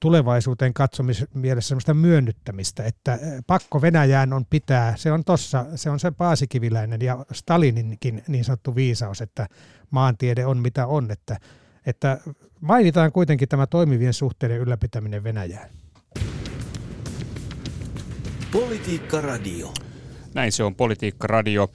tulevaisuuteen 0.00 0.74
katsomismielessä 0.74 1.68
sellaista 1.68 1.94
myönnyttämistä, 1.94 2.84
että 2.84 3.18
pakko 3.46 3.82
Venäjään 3.82 4.32
on 4.32 4.46
pitää, 4.50 4.96
se 4.96 5.12
on 5.12 5.24
tossa, 5.24 5.66
se 5.74 5.90
on 5.90 6.00
se 6.00 6.10
paasikiviläinen 6.10 7.00
ja 7.00 7.26
Stalininkin 7.32 8.22
niin 8.28 8.44
sanottu 8.44 8.74
viisaus, 8.74 9.20
että 9.20 9.46
maantiede 9.90 10.46
on 10.46 10.58
mitä 10.58 10.86
on, 10.86 11.10
että, 11.10 11.36
että 11.86 12.18
mainitaan 12.60 13.12
kuitenkin 13.12 13.48
tämä 13.48 13.66
toimivien 13.66 14.14
suhteiden 14.14 14.58
ylläpitäminen 14.58 15.24
Venäjään. 15.24 15.70
Politiikka 18.52 19.20
Radio. 19.20 19.72
Näin 20.34 20.52
se 20.52 20.64
on 20.64 20.74
Politiikka 20.74 21.26
Radio. 21.26 21.70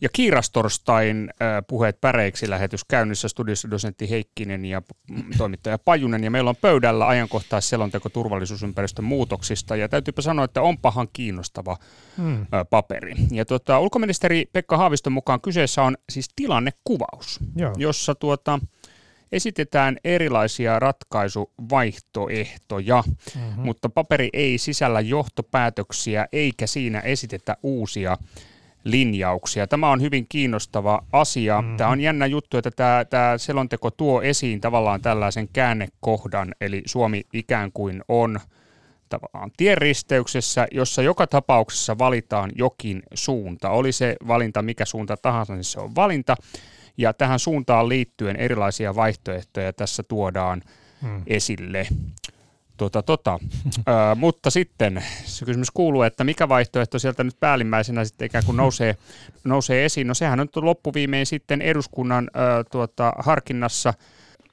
Ja 0.00 0.08
Kiirastorstain 0.12 1.30
äh, 1.30 1.64
puheet 1.68 2.00
päreiksi 2.00 2.50
lähetys 2.50 2.84
käynnissä 2.84 3.28
studiossa 3.28 3.70
dosentti 3.70 4.10
Heikkinen 4.10 4.64
ja 4.64 4.82
toimittaja 5.38 5.78
Pajunen. 5.78 6.24
Ja 6.24 6.30
meillä 6.30 6.50
on 6.50 6.56
pöydällä 6.56 7.08
ajankohtaisselonteko 7.08 8.08
turvallisuusympäristön 8.08 9.04
muutoksista. 9.04 9.76
Ja 9.76 9.88
täytyypä 9.88 10.22
sanoa, 10.22 10.44
että 10.44 10.62
onpahan 10.62 11.08
kiinnostava 11.12 11.76
hmm. 12.16 12.40
äh, 12.40 12.46
paperi. 12.70 13.14
Ja 13.30 13.44
tuota, 13.44 13.78
ulkoministeri 13.78 14.46
Pekka 14.52 14.76
Haaviston 14.76 15.12
mukaan 15.12 15.40
kyseessä 15.40 15.82
on 15.82 15.96
siis 16.10 16.28
tilannekuvaus, 16.36 17.40
Joo. 17.56 17.72
jossa 17.76 18.14
tuota, 18.14 18.58
esitetään 19.32 19.96
erilaisia 20.04 20.78
ratkaisuvaihtoehtoja, 20.78 23.02
mm-hmm. 23.06 23.62
mutta 23.62 23.88
paperi 23.88 24.28
ei 24.32 24.58
sisällä 24.58 25.00
johtopäätöksiä 25.00 26.26
eikä 26.32 26.66
siinä 26.66 27.00
esitetä 27.00 27.56
uusia 27.62 28.16
linjauksia. 28.84 29.66
Tämä 29.66 29.90
on 29.90 30.00
hyvin 30.00 30.26
kiinnostava 30.28 31.02
asia. 31.12 31.62
Mm. 31.62 31.76
Tämä 31.76 31.90
on 31.90 32.00
jännä 32.00 32.26
juttu, 32.26 32.56
että 32.56 32.70
tämä, 32.70 33.04
tämä 33.04 33.38
selonteko 33.38 33.90
tuo 33.90 34.22
esiin 34.22 34.60
tavallaan 34.60 35.00
tällaisen 35.00 35.48
käännekohdan, 35.52 36.54
eli 36.60 36.82
Suomi 36.86 37.22
ikään 37.32 37.72
kuin 37.72 38.02
on 38.08 38.40
tavallaan 39.08 39.50
tienristeyksessä, 39.56 40.66
jossa 40.70 41.02
joka 41.02 41.26
tapauksessa 41.26 41.98
valitaan 41.98 42.50
jokin 42.54 43.02
suunta. 43.14 43.70
Oli 43.70 43.92
se 43.92 44.16
valinta 44.26 44.62
mikä 44.62 44.84
suunta 44.84 45.16
tahansa, 45.16 45.54
niin 45.54 45.64
se 45.64 45.80
on 45.80 45.94
valinta. 45.94 46.36
Ja 46.96 47.12
tähän 47.12 47.38
suuntaan 47.38 47.88
liittyen 47.88 48.36
erilaisia 48.36 48.94
vaihtoehtoja 48.94 49.72
tässä 49.72 50.02
tuodaan 50.02 50.62
hmm. 51.02 51.22
esille. 51.26 51.86
Tota, 52.76 53.02
tota. 53.02 53.38
Ö, 53.78 54.14
mutta 54.14 54.50
sitten 54.50 55.04
se 55.24 55.44
kysymys 55.44 55.70
kuuluu, 55.70 56.02
että 56.02 56.24
mikä 56.24 56.48
vaihtoehto 56.48 56.98
sieltä 56.98 57.24
nyt 57.24 57.40
päällimmäisenä 57.40 58.04
sitten 58.04 58.26
ikään 58.26 58.44
kuin 58.44 58.56
nousee, 58.56 58.96
nousee 59.44 59.84
esiin. 59.84 60.06
No 60.06 60.14
sehän 60.14 60.40
on 60.40 60.48
loppuviimein 60.56 61.26
sitten 61.26 61.62
eduskunnan 61.62 62.30
ö, 62.36 62.64
tuota, 62.70 63.12
harkinnassa 63.18 63.94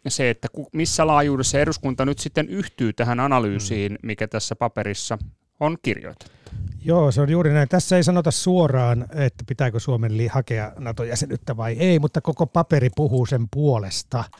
se, 0.07 0.29
että 0.29 0.47
missä 0.73 1.07
laajuudessa 1.07 1.59
eduskunta 1.59 2.05
nyt 2.05 2.19
sitten 2.19 2.49
yhtyy 2.49 2.93
tähän 2.93 3.19
analyysiin, 3.19 3.91
hmm. 3.91 4.07
mikä 4.07 4.27
tässä 4.27 4.55
paperissa 4.55 5.17
on 5.59 5.77
kirjoitettu. 5.81 6.38
Joo, 6.85 7.11
se 7.11 7.21
on 7.21 7.29
juuri 7.29 7.53
näin. 7.53 7.69
Tässä 7.69 7.97
ei 7.97 8.03
sanota 8.03 8.31
suoraan, 8.31 9.05
että 9.15 9.43
pitääkö 9.47 9.79
Suomen 9.79 10.11
hakea 10.31 10.71
NATO-jäsenyyttä 10.79 11.57
vai 11.57 11.73
ei, 11.73 11.99
mutta 11.99 12.21
koko 12.21 12.45
paperi 12.45 12.89
puhuu 12.95 13.25
sen 13.25 13.47
puolesta– 13.51 14.23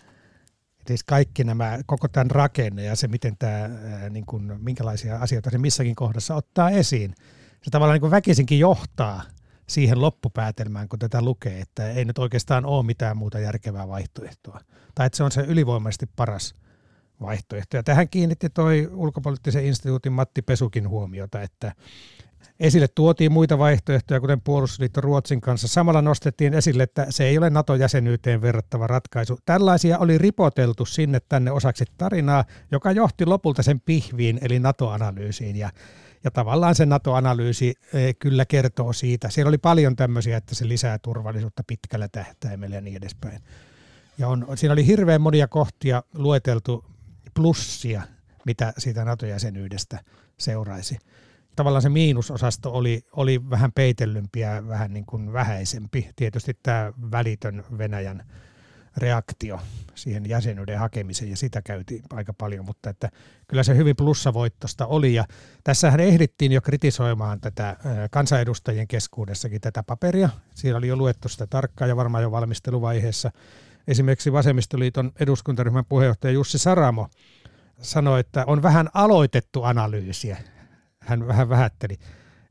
siis 0.89 1.03
kaikki 1.03 1.43
nämä, 1.43 1.79
koko 1.85 2.07
tämän 2.07 2.31
rakenne 2.31 2.83
ja 2.83 2.95
se, 2.95 3.07
miten 3.07 3.37
tämä, 3.37 3.69
niin 4.09 4.25
kuin, 4.25 4.53
minkälaisia 4.61 5.17
asioita 5.17 5.49
se 5.49 5.57
missäkin 5.57 5.95
kohdassa 5.95 6.35
ottaa 6.35 6.69
esiin, 6.69 7.15
se 7.61 7.69
tavallaan 7.71 7.95
niin 7.95 8.01
kuin 8.01 8.11
väkisinkin 8.11 8.59
johtaa 8.59 9.21
siihen 9.67 10.01
loppupäätelmään, 10.01 10.89
kun 10.89 10.99
tätä 10.99 11.21
lukee, 11.21 11.59
että 11.59 11.91
ei 11.91 12.05
nyt 12.05 12.17
oikeastaan 12.17 12.65
ole 12.65 12.85
mitään 12.85 13.17
muuta 13.17 13.39
järkevää 13.39 13.87
vaihtoehtoa. 13.87 14.61
Tai 14.95 15.05
että 15.05 15.17
se 15.17 15.23
on 15.23 15.31
se 15.31 15.41
ylivoimaisesti 15.41 16.05
paras 16.15 16.53
vaihtoehto. 17.21 17.77
Ja 17.77 17.83
tähän 17.83 18.09
kiinnitti 18.09 18.49
toi 18.49 18.89
ulkopoliittisen 18.93 19.65
instituutin 19.65 20.11
Matti 20.11 20.41
Pesukin 20.41 20.89
huomiota, 20.89 21.41
että 21.41 21.71
Esille 22.59 22.87
tuotiin 22.87 23.31
muita 23.31 23.57
vaihtoehtoja, 23.57 24.19
kuten 24.19 24.41
puolustusliitto 24.41 25.01
Ruotsin 25.01 25.41
kanssa. 25.41 25.67
Samalla 25.67 26.01
nostettiin 26.01 26.53
esille, 26.53 26.83
että 26.83 27.05
se 27.09 27.23
ei 27.23 27.37
ole 27.37 27.49
NATO-jäsenyyteen 27.49 28.41
verrattava 28.41 28.87
ratkaisu. 28.87 29.39
Tällaisia 29.45 29.97
oli 29.97 30.17
ripoteltu 30.17 30.85
sinne 30.85 31.19
tänne 31.29 31.51
osaksi 31.51 31.85
tarinaa, 31.97 32.45
joka 32.71 32.91
johti 32.91 33.25
lopulta 33.25 33.63
sen 33.63 33.79
pihviin, 33.79 34.39
eli 34.41 34.59
NATO-analyysiin. 34.59 35.55
Ja, 35.55 35.69
ja 36.23 36.31
tavallaan 36.31 36.75
se 36.75 36.85
NATO-analyysi 36.85 37.73
e, 37.93 38.13
kyllä 38.13 38.45
kertoo 38.45 38.93
siitä. 38.93 39.29
Siellä 39.29 39.49
oli 39.49 39.57
paljon 39.57 39.95
tämmöisiä, 39.95 40.37
että 40.37 40.55
se 40.55 40.67
lisää 40.67 40.99
turvallisuutta 40.99 41.63
pitkällä 41.67 42.07
tähtäimellä 42.07 42.75
ja 42.75 42.81
niin 42.81 42.97
edespäin. 42.97 43.39
Ja 44.17 44.27
on, 44.27 44.47
siinä 44.55 44.73
oli 44.73 44.85
hirveän 44.85 45.21
monia 45.21 45.47
kohtia 45.47 46.03
lueteltu 46.13 46.85
plussia, 47.39 48.01
mitä 48.45 48.73
siitä 48.77 49.05
NATO-jäsenyydestä 49.05 49.99
seuraisi 50.37 50.97
tavallaan 51.55 51.81
se 51.81 51.89
miinusosasto 51.89 52.71
oli, 52.71 53.01
oli 53.11 53.49
vähän 53.49 53.71
peitellympi 53.71 54.39
ja 54.39 54.67
vähän 54.67 54.93
niin 54.93 55.05
kuin 55.05 55.33
vähäisempi. 55.33 56.09
Tietysti 56.15 56.57
tämä 56.63 56.93
välitön 57.11 57.63
Venäjän 57.77 58.23
reaktio 58.97 59.59
siihen 59.95 60.29
jäsenyyden 60.29 60.79
hakemiseen 60.79 61.31
ja 61.31 61.37
sitä 61.37 61.61
käytiin 61.61 62.03
aika 62.09 62.33
paljon, 62.33 62.65
mutta 62.65 62.89
että 62.89 63.09
kyllä 63.47 63.63
se 63.63 63.75
hyvin 63.75 63.95
plussavoittosta 63.95 64.85
oli 64.85 65.13
ja 65.13 65.25
tässähän 65.63 65.99
ehdittiin 65.99 66.51
jo 66.51 66.61
kritisoimaan 66.61 67.41
tätä 67.41 67.77
kansanedustajien 68.11 68.87
keskuudessakin 68.87 69.61
tätä 69.61 69.83
paperia. 69.83 70.29
Siinä 70.55 70.77
oli 70.77 70.87
jo 70.87 70.95
luettu 70.95 71.29
sitä 71.29 71.47
tarkkaan 71.47 71.89
ja 71.89 71.95
varmaan 71.95 72.23
jo 72.23 72.31
valmisteluvaiheessa. 72.31 73.31
Esimerkiksi 73.89 74.33
Vasemmistoliiton 74.33 75.11
eduskuntaryhmän 75.19 75.85
puheenjohtaja 75.85 76.31
Jussi 76.31 76.57
Saramo 76.57 77.07
sanoi, 77.81 78.19
että 78.19 78.43
on 78.47 78.63
vähän 78.63 78.89
aloitettu 78.93 79.63
analyysiä 79.63 80.37
hän 80.99 81.27
vähän 81.27 81.49
vähätteli. 81.49 81.95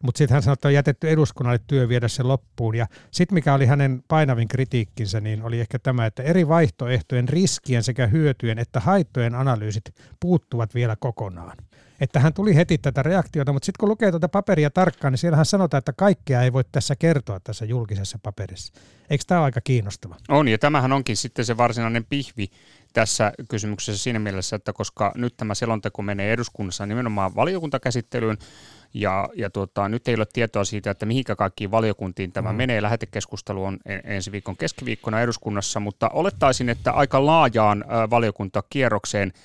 Mutta 0.02 0.18
sitten 0.18 0.34
hän 0.34 0.42
sanoi, 0.42 0.52
että 0.52 0.68
on 0.68 0.74
jätetty 0.74 1.10
eduskunnalle 1.10 1.60
työ 1.66 1.88
viedä 1.88 2.08
se 2.08 2.22
loppuun. 2.22 2.74
Ja 2.74 2.86
sitten 3.10 3.34
mikä 3.34 3.54
oli 3.54 3.66
hänen 3.66 4.04
painavin 4.08 4.48
kritiikkinsä, 4.48 5.20
niin 5.20 5.42
oli 5.42 5.60
ehkä 5.60 5.78
tämä, 5.78 6.06
että 6.06 6.22
eri 6.22 6.48
vaihtoehtojen 6.48 7.28
riskien 7.28 7.82
sekä 7.82 8.06
hyötyjen 8.06 8.58
että 8.58 8.80
haittojen 8.80 9.34
analyysit 9.34 9.84
puuttuvat 10.20 10.74
vielä 10.74 10.96
kokonaan. 10.96 11.56
Että 12.00 12.20
hän 12.20 12.34
tuli 12.34 12.56
heti 12.56 12.78
tätä 12.78 13.02
reaktiota, 13.02 13.52
mutta 13.52 13.66
sitten 13.66 13.80
kun 13.80 13.88
lukee 13.88 14.10
tuota 14.10 14.28
paperia 14.28 14.70
tarkkaan, 14.70 15.12
niin 15.12 15.18
siellähän 15.18 15.46
sanotaan, 15.46 15.78
että 15.78 15.92
kaikkea 15.92 16.42
ei 16.42 16.52
voi 16.52 16.64
tässä 16.72 16.96
kertoa 16.96 17.40
tässä 17.40 17.64
julkisessa 17.64 18.18
paperissa. 18.22 18.72
Eikö 19.10 19.24
tämä 19.26 19.40
ole 19.40 19.44
aika 19.44 19.60
kiinnostava? 19.60 20.16
On, 20.28 20.48
ja 20.48 20.58
tämähän 20.58 20.92
onkin 20.92 21.16
sitten 21.16 21.44
se 21.44 21.56
varsinainen 21.56 22.04
pihvi 22.04 22.50
tässä 22.92 23.32
kysymyksessä 23.48 24.02
siinä 24.02 24.18
mielessä, 24.18 24.56
että 24.56 24.72
koska 24.72 25.12
nyt 25.14 25.36
tämä 25.36 25.54
selonteko 25.54 26.02
menee 26.02 26.32
eduskunnassa 26.32 26.86
nimenomaan 26.86 27.34
valiokuntakäsittelyyn, 27.34 28.38
ja, 28.94 29.28
ja 29.36 29.50
tuota, 29.50 29.88
nyt 29.88 30.08
ei 30.08 30.14
ole 30.14 30.26
tietoa 30.32 30.64
siitä, 30.64 30.90
että 30.90 31.06
mihinkä 31.06 31.36
kaikkiin 31.36 31.70
valiokuntiin 31.70 32.32
tämä 32.32 32.52
mm. 32.52 32.56
menee. 32.56 32.82
Lähetekeskustelu 32.82 33.64
on 33.64 33.78
ensi 34.04 34.32
viikon 34.32 34.56
keskiviikkona 34.56 35.20
eduskunnassa, 35.20 35.80
mutta 35.80 36.08
olettaisin, 36.08 36.68
että 36.68 36.92
aika 36.92 37.26
laajaan 37.26 37.84
valiokuntakierrokseen– 38.10 39.32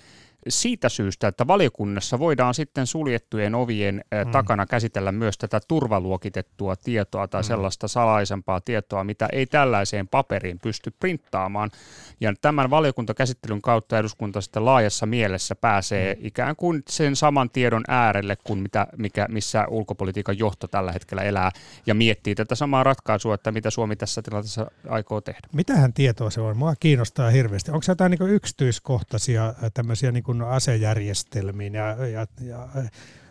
siitä 0.47 0.89
syystä, 0.89 1.27
että 1.27 1.47
valiokunnassa 1.47 2.19
voidaan 2.19 2.53
sitten 2.53 2.87
suljettujen 2.87 3.55
ovien 3.55 3.95
mm. 4.25 4.31
takana 4.31 4.65
käsitellä 4.65 5.11
myös 5.11 5.37
tätä 5.37 5.59
turvaluokitettua 5.67 6.75
tietoa 6.75 7.27
tai 7.27 7.41
mm. 7.41 7.45
sellaista 7.45 7.87
salaisempaa 7.87 8.61
tietoa, 8.61 9.03
mitä 9.03 9.27
ei 9.31 9.45
tällaiseen 9.45 10.07
paperiin 10.07 10.59
pysty 10.59 10.93
printtaamaan. 10.99 11.71
Ja 12.19 12.33
tämän 12.41 12.69
valiokuntakäsittelyn 12.69 13.61
kautta 13.61 13.99
eduskunta 13.99 14.41
sitten 14.41 14.65
laajassa 14.65 15.05
mielessä 15.05 15.55
pääsee 15.55 16.13
mm. 16.13 16.25
ikään 16.25 16.55
kuin 16.55 16.83
sen 16.89 17.15
saman 17.15 17.49
tiedon 17.49 17.83
äärelle 17.87 18.37
kuin 18.43 18.59
mitä, 18.59 18.87
mikä, 18.97 19.27
missä 19.29 19.67
ulkopolitiikan 19.67 20.39
johto 20.39 20.67
tällä 20.67 20.91
hetkellä 20.91 21.23
elää 21.23 21.51
ja 21.85 21.95
miettii 21.95 22.35
tätä 22.35 22.55
samaa 22.55 22.83
ratkaisua, 22.83 23.35
että 23.35 23.51
mitä 23.51 23.69
Suomi 23.69 23.95
tässä 23.95 24.21
tilanteessa 24.21 24.71
aikoo 24.89 25.21
tehdä. 25.21 25.47
Mitähän 25.53 25.93
tietoa 25.93 26.29
se 26.29 26.41
on? 26.41 26.57
Mua 26.57 26.75
kiinnostaa 26.79 27.29
hirveästi. 27.29 27.71
Onko 27.71 27.83
se 27.83 27.91
jotain 27.91 28.11
niin 28.11 28.29
yksityiskohtaisia 28.29 29.53
tämmöisiä 29.73 30.11
niin 30.11 30.23
kuin 30.37 30.49
asejärjestelmiin 30.49 31.73
ja, 31.73 32.07
ja, 32.07 32.27
ja 32.41 32.69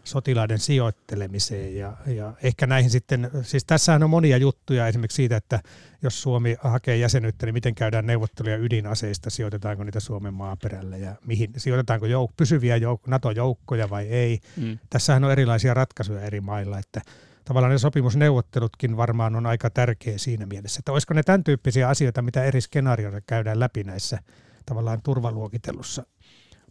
sotilaiden 0.05 0.59
sijoittelemiseen 0.59 1.77
ja, 1.77 1.97
ja 2.07 2.33
ehkä 2.43 2.67
näihin 2.67 2.91
sitten, 2.91 3.31
siis 3.43 3.65
tässähän 3.65 4.03
on 4.03 4.11
monia 4.11 4.37
juttuja 4.37 4.89
esimerkiksi 4.89 5.17
siitä, 5.17 5.37
että 5.37 5.61
jos 6.03 6.23
Suomi 6.23 6.57
hakee 6.61 6.97
jäsenyyttä, 6.97 7.47
niin 7.47 7.55
miten 7.55 7.75
käydään 7.75 8.07
neuvotteluja 8.07 8.57
ydinaseista, 8.57 9.31
sijoitetaanko 9.31 9.85
niitä 9.85 10.01
Suomen 10.01 10.35
maaperälle 10.35 10.99
ja 10.99 11.15
mihin, 11.27 11.51
sijoitetaanko 11.57 12.07
jouk- 12.07 12.35
pysyviä 12.37 12.77
jouk- 12.77 13.07
NATO-joukkoja 13.07 13.91
vai 13.91 14.09
ei. 14.09 14.41
Mm. 14.57 14.79
Tässähän 14.91 15.25
on 15.25 15.33
erilaisia 15.33 15.75
ratkaisuja 15.75 16.21
eri 16.21 16.41
mailla, 16.41 16.79
että 16.79 17.01
tavallaan 17.45 17.73
ne 17.73 17.79
sopimusneuvottelutkin 17.79 18.97
varmaan 18.97 19.37
on 19.37 19.47
aika 19.47 19.71
tärkeä 19.71 20.19
siinä 20.19 20.47
mielessä, 20.47 20.79
että 20.79 20.93
olisiko 20.93 21.15
ne 21.15 21.23
tämän 21.23 21.45
tyyppisiä 21.45 21.89
asioita, 21.89 22.23
mitä 22.23 22.45
eri 22.45 22.61
skenaarioita 22.61 23.21
käydään 23.21 23.61
läpi 23.61 23.85
näissä 23.85 24.19
tavallaan 24.67 25.03
turvaluokitellussa 25.03 26.07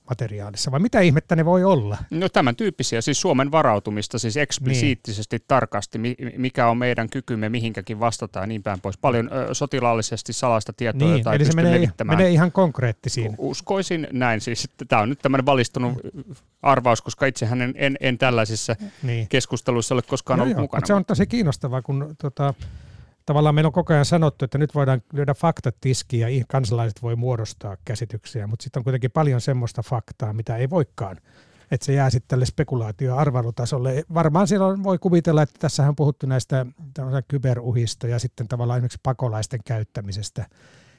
materiaalissa, 0.10 0.72
vai 0.72 0.80
mitä 0.80 1.00
ihmettä 1.00 1.36
ne 1.36 1.46
voi 1.46 1.64
olla? 1.64 1.98
No 2.10 2.30
tämän 2.30 2.56
tyyppisiä, 2.56 3.02
siis 3.02 3.22
Suomen 3.22 3.52
varautumista, 3.52 4.20
siis 4.20 4.38
eksplisiittisesti 4.38 5.38
niin. 5.38 5.46
tarkasti, 5.48 6.00
mikä 6.38 6.68
on 6.68 6.78
meidän 6.78 7.10
kykymme 7.10 7.50
mihinkäkin 7.50 8.00
vastata 8.00 8.40
ja 8.40 8.48
niin 8.48 8.64
päin 8.64 8.82
pois. 8.82 8.98
Paljon 8.98 9.30
ö, 9.34 9.54
sotilaallisesti 9.54 10.34
salaista 10.34 10.74
tietoa, 10.74 11.08
niin, 11.08 11.18
jota 11.18 11.34
eli 11.34 11.46
se 11.46 11.54
menee, 11.54 11.88
menee 12.04 12.30
ihan 12.30 12.52
konkreettisiin. 12.52 13.36
Uskoisin 13.38 14.08
näin, 14.12 14.42
siis 14.42 14.70
tämä 14.88 15.02
on 15.02 15.10
nyt 15.10 15.20
tämmöinen 15.20 15.46
valistunut 15.46 15.98
arvaus, 16.62 17.02
koska 17.02 17.26
itsehän 17.26 17.62
en, 17.62 17.74
en, 17.76 17.98
en 18.00 18.18
tällaisissa 18.18 18.76
niin. 19.04 19.28
keskusteluissa 19.28 19.96
ole 19.96 20.02
koskaan 20.02 20.38
no 20.38 20.44
ollut 20.44 20.58
joo, 20.58 20.62
mukana. 20.62 20.88
Se 20.88 20.94
on 20.94 21.06
tosi 21.06 21.28
kiinnostavaa, 21.28 21.82
kun 21.82 22.16
tota, 22.22 22.54
tavallaan 23.26 23.56
meillä 23.56 23.68
on 23.68 23.74
koko 23.74 23.94
ajan 23.94 24.06
sanottu, 24.06 24.46
että 24.46 24.58
nyt 24.58 24.76
voidaan 24.76 25.02
lyödä 25.14 25.34
faktat 25.34 25.76
tiskiin 25.82 26.22
ja 26.22 26.46
kansalaiset 26.48 27.02
voi 27.02 27.16
muodostaa 27.16 27.78
käsityksiä, 27.86 28.48
mutta 28.48 28.64
sitten 28.64 28.80
on 28.80 28.84
kuitenkin 28.84 29.12
paljon 29.12 29.42
semmoista 29.42 29.82
faktaa, 29.82 30.34
mitä 30.34 30.58
ei 30.58 30.70
voikaan. 30.70 31.18
Että 31.72 31.86
se 31.86 31.94
jää 31.94 32.10
sitten 32.10 32.28
tälle 32.28 32.46
spekulaatio- 32.46 33.16
arvailutasolle. 33.16 34.04
Varmaan 34.14 34.48
siellä 34.48 34.84
voi 34.84 34.98
kuvitella, 34.98 35.42
että 35.42 35.60
tässä 35.60 35.88
on 35.88 35.96
puhuttu 35.96 36.28
näistä 36.28 36.66
kyberuhista 37.28 38.08
ja 38.08 38.20
sitten 38.20 38.48
tavallaan 38.48 38.78
esimerkiksi 38.78 39.00
pakolaisten 39.04 39.60
käyttämisestä– 39.64 40.46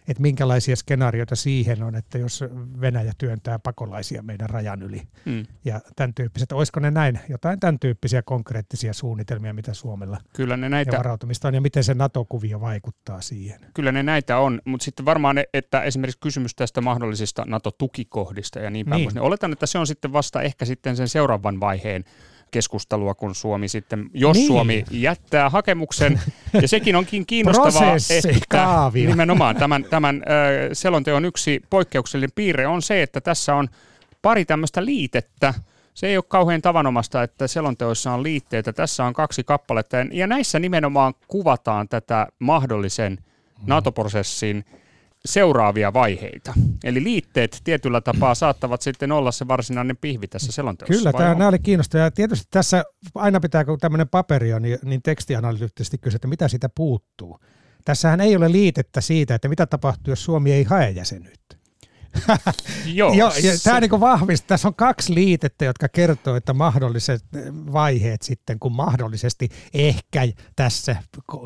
että 0.08 0.22
minkälaisia 0.22 0.76
skenaarioita 0.76 1.36
siihen 1.36 1.82
on, 1.82 1.94
että 1.94 2.18
jos 2.18 2.44
Venäjä 2.80 3.12
työntää 3.18 3.58
pakolaisia 3.58 4.22
meidän 4.22 4.50
rajan 4.50 4.82
yli 4.82 5.02
mm. 5.24 5.46
ja 5.64 5.80
tämän 5.96 6.14
tyyppiset, 6.14 6.52
olisiko 6.52 6.80
ne 6.80 6.90
näin, 6.90 7.18
jotain 7.28 7.60
tämän 7.60 7.78
tyyppisiä 7.78 8.22
konkreettisia 8.22 8.92
suunnitelmia, 8.92 9.54
mitä 9.54 9.74
Suomella 9.74 10.18
Kyllä 10.36 10.56
ne 10.56 10.68
näitä, 10.68 10.92
ja 10.92 10.98
varautumista 10.98 11.48
on 11.48 11.54
ja 11.54 11.60
miten 11.60 11.84
se 11.84 11.94
NATO-kuvio 11.94 12.60
vaikuttaa 12.60 13.20
siihen? 13.20 13.60
Kyllä 13.74 13.92
ne 13.92 14.02
näitä 14.02 14.38
on, 14.38 14.60
mutta 14.64 14.84
sitten 14.84 15.04
varmaan, 15.04 15.36
että 15.54 15.82
esimerkiksi 15.82 16.20
kysymys 16.20 16.54
tästä 16.54 16.80
mahdollisista 16.80 17.44
NATO-tukikohdista 17.46 18.58
ja 18.58 18.70
niin 18.70 18.86
päin 18.86 18.98
niin. 18.98 19.06
pois, 19.06 19.14
niin 19.14 19.22
oletan, 19.22 19.52
että 19.52 19.66
se 19.66 19.78
on 19.78 19.86
sitten 19.86 20.12
vasta 20.12 20.42
ehkä 20.42 20.64
sitten 20.64 20.96
sen 20.96 21.08
seuraavan 21.08 21.60
vaiheen 21.60 22.04
keskustelua, 22.52 23.14
kun 23.14 23.34
Suomi 23.34 23.68
sitten, 23.68 24.10
jos 24.14 24.36
niin. 24.36 24.46
Suomi 24.46 24.84
jättää 24.90 25.50
hakemuksen, 25.50 26.20
ja 26.62 26.68
sekin 26.68 26.96
onkin 26.96 27.26
kiinnostavaa, 27.26 27.94
että 28.10 28.90
nimenomaan 28.94 29.56
tämän, 29.56 29.84
tämän 29.84 30.22
selonteon 30.72 31.24
yksi 31.24 31.62
poikkeuksellinen 31.70 32.32
piirre 32.34 32.66
on 32.66 32.82
se, 32.82 33.02
että 33.02 33.20
tässä 33.20 33.54
on 33.54 33.68
pari 34.22 34.44
tämmöistä 34.44 34.84
liitettä, 34.84 35.54
se 35.94 36.06
ei 36.06 36.16
ole 36.16 36.24
kauhean 36.28 36.62
tavanomasta, 36.62 37.22
että 37.22 37.46
selonteoissa 37.46 38.12
on 38.12 38.22
liitteitä. 38.22 38.72
Tässä 38.72 39.04
on 39.04 39.12
kaksi 39.12 39.44
kappaletta 39.44 39.96
ja 40.12 40.26
näissä 40.26 40.58
nimenomaan 40.58 41.14
kuvataan 41.28 41.88
tätä 41.88 42.26
mahdollisen 42.38 43.12
mm. 43.12 43.64
NATO-prosessin 43.66 44.64
seuraavia 45.24 45.92
vaiheita. 45.92 46.54
Eli 46.84 47.02
liitteet 47.02 47.60
tietyllä 47.64 48.00
tapaa 48.00 48.34
saattavat 48.34 48.82
sitten 48.82 49.12
olla 49.12 49.32
se 49.32 49.48
varsinainen 49.48 49.96
pihvi 49.96 50.28
tässä 50.28 50.52
selonteossa. 50.52 50.94
Kyllä, 50.94 51.12
tämä, 51.12 51.34
nämä 51.34 51.48
oli 51.48 51.58
kiinnostavaa. 51.58 52.10
Tietysti 52.10 52.46
tässä 52.50 52.84
aina 53.14 53.40
pitää, 53.40 53.64
kun 53.64 53.78
tämmöinen 53.78 54.08
paperi 54.08 54.52
on, 54.52 54.62
niin, 54.62 54.78
niin 54.84 55.02
tekstianalyyttisesti 55.02 55.98
kysyä, 55.98 56.16
että 56.16 56.28
mitä 56.28 56.48
siitä 56.48 56.68
puuttuu. 56.74 57.38
Tässähän 57.84 58.20
ei 58.20 58.36
ole 58.36 58.52
liitettä 58.52 59.00
siitä, 59.00 59.34
että 59.34 59.48
mitä 59.48 59.66
tapahtuu, 59.66 60.12
jos 60.12 60.24
Suomi 60.24 60.52
ei 60.52 60.64
hae 60.64 60.90
jäsenyyttä. 60.90 61.56
Joo. 62.86 63.12
Joo 63.12 63.32
ja 63.42 63.52
tämä 63.64 63.80
niin 63.80 64.00
vahvistaa. 64.00 64.48
Tässä 64.48 64.68
on 64.68 64.74
kaksi 64.74 65.14
liitettä, 65.14 65.64
jotka 65.64 65.88
kertoo, 65.88 66.36
että 66.36 66.52
mahdolliset 66.52 67.24
vaiheet 67.72 68.22
sitten, 68.22 68.58
kun 68.58 68.72
mahdollisesti 68.72 69.48
ehkä 69.74 70.20
tässä 70.56 70.96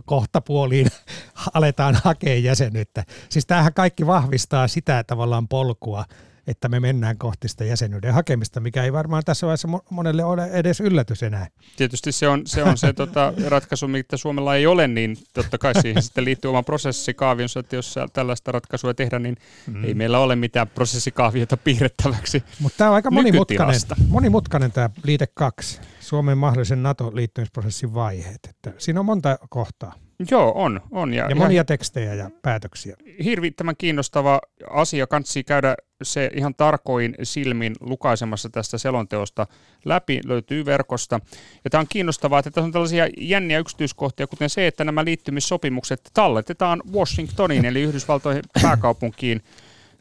kohtapuoliin 0.04 0.86
aletaan 1.54 1.94
hakea 2.04 2.38
jäsenyyttä. 2.38 3.04
Siis 3.28 3.46
tämähän 3.46 3.74
kaikki 3.74 4.06
vahvistaa 4.06 4.68
sitä 4.68 5.04
tavallaan 5.04 5.48
polkua, 5.48 6.04
että 6.46 6.68
me 6.68 6.80
mennään 6.80 7.18
kohti 7.18 7.48
sitä 7.48 7.64
jäsenyyden 7.64 8.14
hakemista, 8.14 8.60
mikä 8.60 8.84
ei 8.84 8.92
varmaan 8.92 9.22
tässä 9.24 9.46
vaiheessa 9.46 9.68
monelle 9.90 10.24
ole 10.24 10.50
edes 10.50 10.80
yllätys 10.80 11.22
enää. 11.22 11.46
Tietysti 11.76 12.12
se 12.12 12.28
on 12.28 12.42
se, 12.46 12.62
on 12.62 12.78
se 12.78 12.92
tota, 12.92 13.32
ratkaisu, 13.46 13.88
mitä 13.88 14.16
Suomella 14.16 14.56
ei 14.56 14.66
ole, 14.66 14.88
niin 14.88 15.16
totta 15.34 15.58
kai 15.58 15.74
siihen 15.82 16.02
sitten 16.02 16.24
liittyy 16.24 16.48
oma 16.48 16.62
prosessikaavionsa, 16.62 17.60
että 17.60 17.76
jos 17.76 17.94
tällaista 18.12 18.52
ratkaisua 18.52 18.94
tehdään, 18.94 19.22
niin 19.22 19.36
mm. 19.66 19.84
ei 19.84 19.94
meillä 19.94 20.18
ole 20.18 20.36
mitään 20.36 20.68
prosessikaaviota 20.68 21.56
piirrettäväksi 21.56 22.42
Mutta 22.60 22.78
tämä 22.78 22.90
on 22.90 22.96
aika 22.96 23.10
monimutkainen, 23.10 23.80
monimutkainen 24.08 24.72
tämä 24.72 24.90
liite 25.04 25.26
2, 25.34 25.80
Suomen 26.00 26.38
mahdollisen 26.38 26.82
NATO-liittymisprosessin 26.82 27.94
vaiheet. 27.94 28.40
Että 28.48 28.72
siinä 28.78 29.00
on 29.00 29.06
monta 29.06 29.38
kohtaa. 29.48 30.05
Joo, 30.30 30.52
on. 30.54 30.80
on 30.90 31.14
ja, 31.14 31.26
ja 31.28 31.36
monia 31.36 31.56
ja 31.56 31.64
tekstejä 31.64 32.14
ja 32.14 32.30
päätöksiä. 32.42 32.96
Hirvittävän 33.24 33.74
kiinnostava 33.78 34.40
asia. 34.70 35.06
Kansi 35.06 35.44
käydä 35.44 35.74
se 36.02 36.30
ihan 36.34 36.54
tarkoin 36.54 37.14
silmin 37.22 37.74
lukaisemassa 37.80 38.48
tästä 38.50 38.78
selonteosta 38.78 39.46
läpi, 39.84 40.20
löytyy 40.24 40.64
verkosta. 40.64 41.20
Ja 41.64 41.70
tämä 41.70 41.80
on 41.80 41.86
kiinnostavaa, 41.88 42.38
että 42.38 42.50
tässä 42.50 42.64
on 42.64 42.72
tällaisia 42.72 43.08
jänniä 43.18 43.58
yksityiskohtia, 43.58 44.26
kuten 44.26 44.50
se, 44.50 44.66
että 44.66 44.84
nämä 44.84 45.04
liittymissopimukset 45.04 46.10
talletetaan 46.14 46.82
Washingtoniin, 46.92 47.64
eli 47.64 47.82
Yhdysvaltojen 47.82 48.44
pääkaupunkiin. 48.62 49.42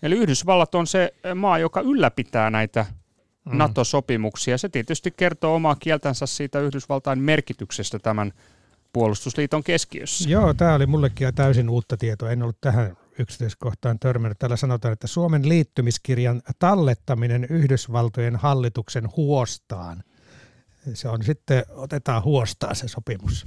Eli 0.02 0.16
Yhdysvallat 0.16 0.76
on 0.76 0.88
se 0.88 1.14
maa, 1.36 1.60
joka 1.60 1.82
ylläpitää 1.82 2.50
näitä 2.50 2.86
mm. 3.46 3.58
NATO-sopimuksia. 3.58 4.58
Se 4.58 4.70
tietysti 4.70 5.14
kertoo 5.18 5.56
omaa 5.56 5.76
kieltänsä 5.76 6.26
siitä 6.26 6.60
Yhdysvaltain 6.60 7.20
merkityksestä 7.20 8.00
tämän 8.00 8.34
puolustusliiton 8.96 9.64
keskiössä. 9.64 10.30
Joo, 10.30 10.54
tämä 10.54 10.74
oli 10.74 10.86
mullekin 10.86 11.36
täysin 11.36 11.70
uutta 11.70 11.98
tietoa. 11.98 12.32
En 12.32 12.44
ollut 12.44 12.58
tähän 12.62 12.98
yksityiskohtaan 13.20 14.00
törmännyt. 14.00 14.40
Täällä 14.40 14.56
sanotaan, 14.56 14.94
että 14.94 15.08
Suomen 15.08 15.50
liittymiskirjan 15.50 16.42
tallettaminen 16.60 17.48
Yhdysvaltojen 17.50 18.36
hallituksen 18.36 19.10
huostaan. 19.18 20.04
Se 20.94 21.10
on 21.10 21.24
sitten, 21.24 21.64
otetaan 21.70 22.24
huostaan 22.24 22.76
se 22.76 22.88
sopimus. 22.88 23.46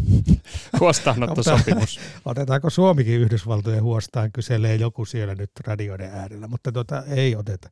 Huostaanottosopimus. 0.81 2.01
Otetaanko 2.25 2.71
Suomikin 2.71 3.21
Yhdysvaltojen 3.21 3.83
huostaan, 3.83 4.33
kyselee 4.33 4.75
joku 4.75 5.05
siellä 5.05 5.35
nyt 5.35 5.51
radioiden 5.67 6.11
äärellä, 6.11 6.49
mutta 6.49 6.73
tota, 6.73 7.03
ei 7.07 7.37
oteta. 7.37 7.71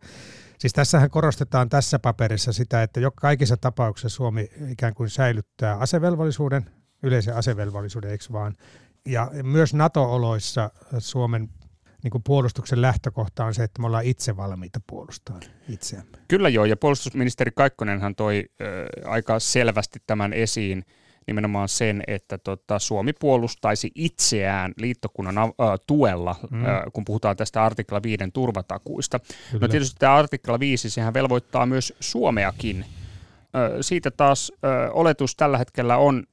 Siis 0.59 0.73
tässähän 0.73 1.11
korostetaan 1.11 1.69
tässä 1.69 1.99
paperissa 1.99 2.53
sitä, 2.53 2.83
että 2.83 3.01
jo 3.01 3.11
kaikissa 3.11 3.57
tapauksissa 3.57 4.17
Suomi 4.17 4.49
ikään 4.71 4.95
kuin 4.95 5.11
säilyttää 5.11 5.77
asevelvollisuuden, 5.77 6.67
yleisen 7.07 7.37
asevelvollisuuden, 7.37 8.11
eikö 8.11 8.25
vaan? 8.33 8.55
Ja 9.05 9.31
myös 9.43 9.75
NATO-oloissa 9.75 10.71
Suomen 10.99 11.49
niin 12.03 12.11
kuin 12.11 12.23
puolustuksen 12.23 12.83
lähtökohta 12.83 13.45
on 13.45 13.55
se, 13.55 13.65
että 13.65 13.81
me 13.81 13.87
ollaan 13.87 14.05
itse 14.05 14.37
valmiita 14.37 14.81
puolustamaan 14.87 15.43
itseämme. 15.69 16.19
Kyllä 16.29 16.49
joo, 16.49 16.65
ja 16.65 16.77
puolustusministeri 16.77 17.51
Kaikkonenhan 17.55 18.15
toi 18.15 18.45
äh, 18.63 19.13
aika 19.13 19.39
selvästi 19.39 19.99
tämän 20.07 20.33
esiin, 20.33 20.85
nimenomaan 21.27 21.69
sen, 21.69 22.03
että 22.07 22.39
tota, 22.39 22.79
Suomi 22.79 23.13
puolustaisi 23.13 23.91
itseään 23.95 24.73
liittokunnan 24.81 25.39
äh, 25.39 25.51
tuella, 25.87 26.37
mm. 26.51 26.65
äh, 26.65 26.83
kun 26.93 27.05
puhutaan 27.05 27.37
tästä 27.37 27.65
artikla 27.65 28.03
5 28.03 28.25
turvatakuista. 28.33 29.19
Kyllä. 29.19 29.61
No 29.61 29.69
tietysti 29.69 29.97
tämä 29.99 30.15
artikla 30.15 30.61
5, 30.61 30.91
sehän 30.91 31.15
velvoittaa 31.15 31.67
myös 31.67 31.95
Suomeakin. 32.01 32.85
Siitä 33.81 34.11
taas 34.11 34.53
äh, 34.65 34.71
oletus 34.93 35.37
tällä 35.37 35.59
hetkellä 35.59 35.97
on, 35.97 36.25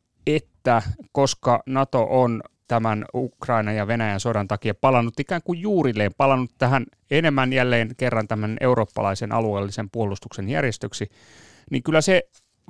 että 0.64 0.82
koska 1.12 1.64
NATO 1.66 2.08
on 2.10 2.44
tämän 2.68 3.06
Ukrainan 3.14 3.76
ja 3.76 3.88
Venäjän 3.88 4.20
sodan 4.20 4.48
takia 4.48 4.74
palannut 4.74 5.20
ikään 5.20 5.42
kuin 5.44 5.62
juurilleen, 5.62 6.12
palannut 6.18 6.52
tähän 6.58 6.86
enemmän 7.12 7.54
jälleen 7.54 7.96
kerran 7.98 8.28
tämän 8.28 8.58
eurooppalaisen 8.62 9.32
alueellisen 9.32 9.90
puolustuksen 9.90 10.50
järjestöksi, 10.50 11.10
niin 11.72 11.84
kyllä 11.84 12.02
se 12.02 12.24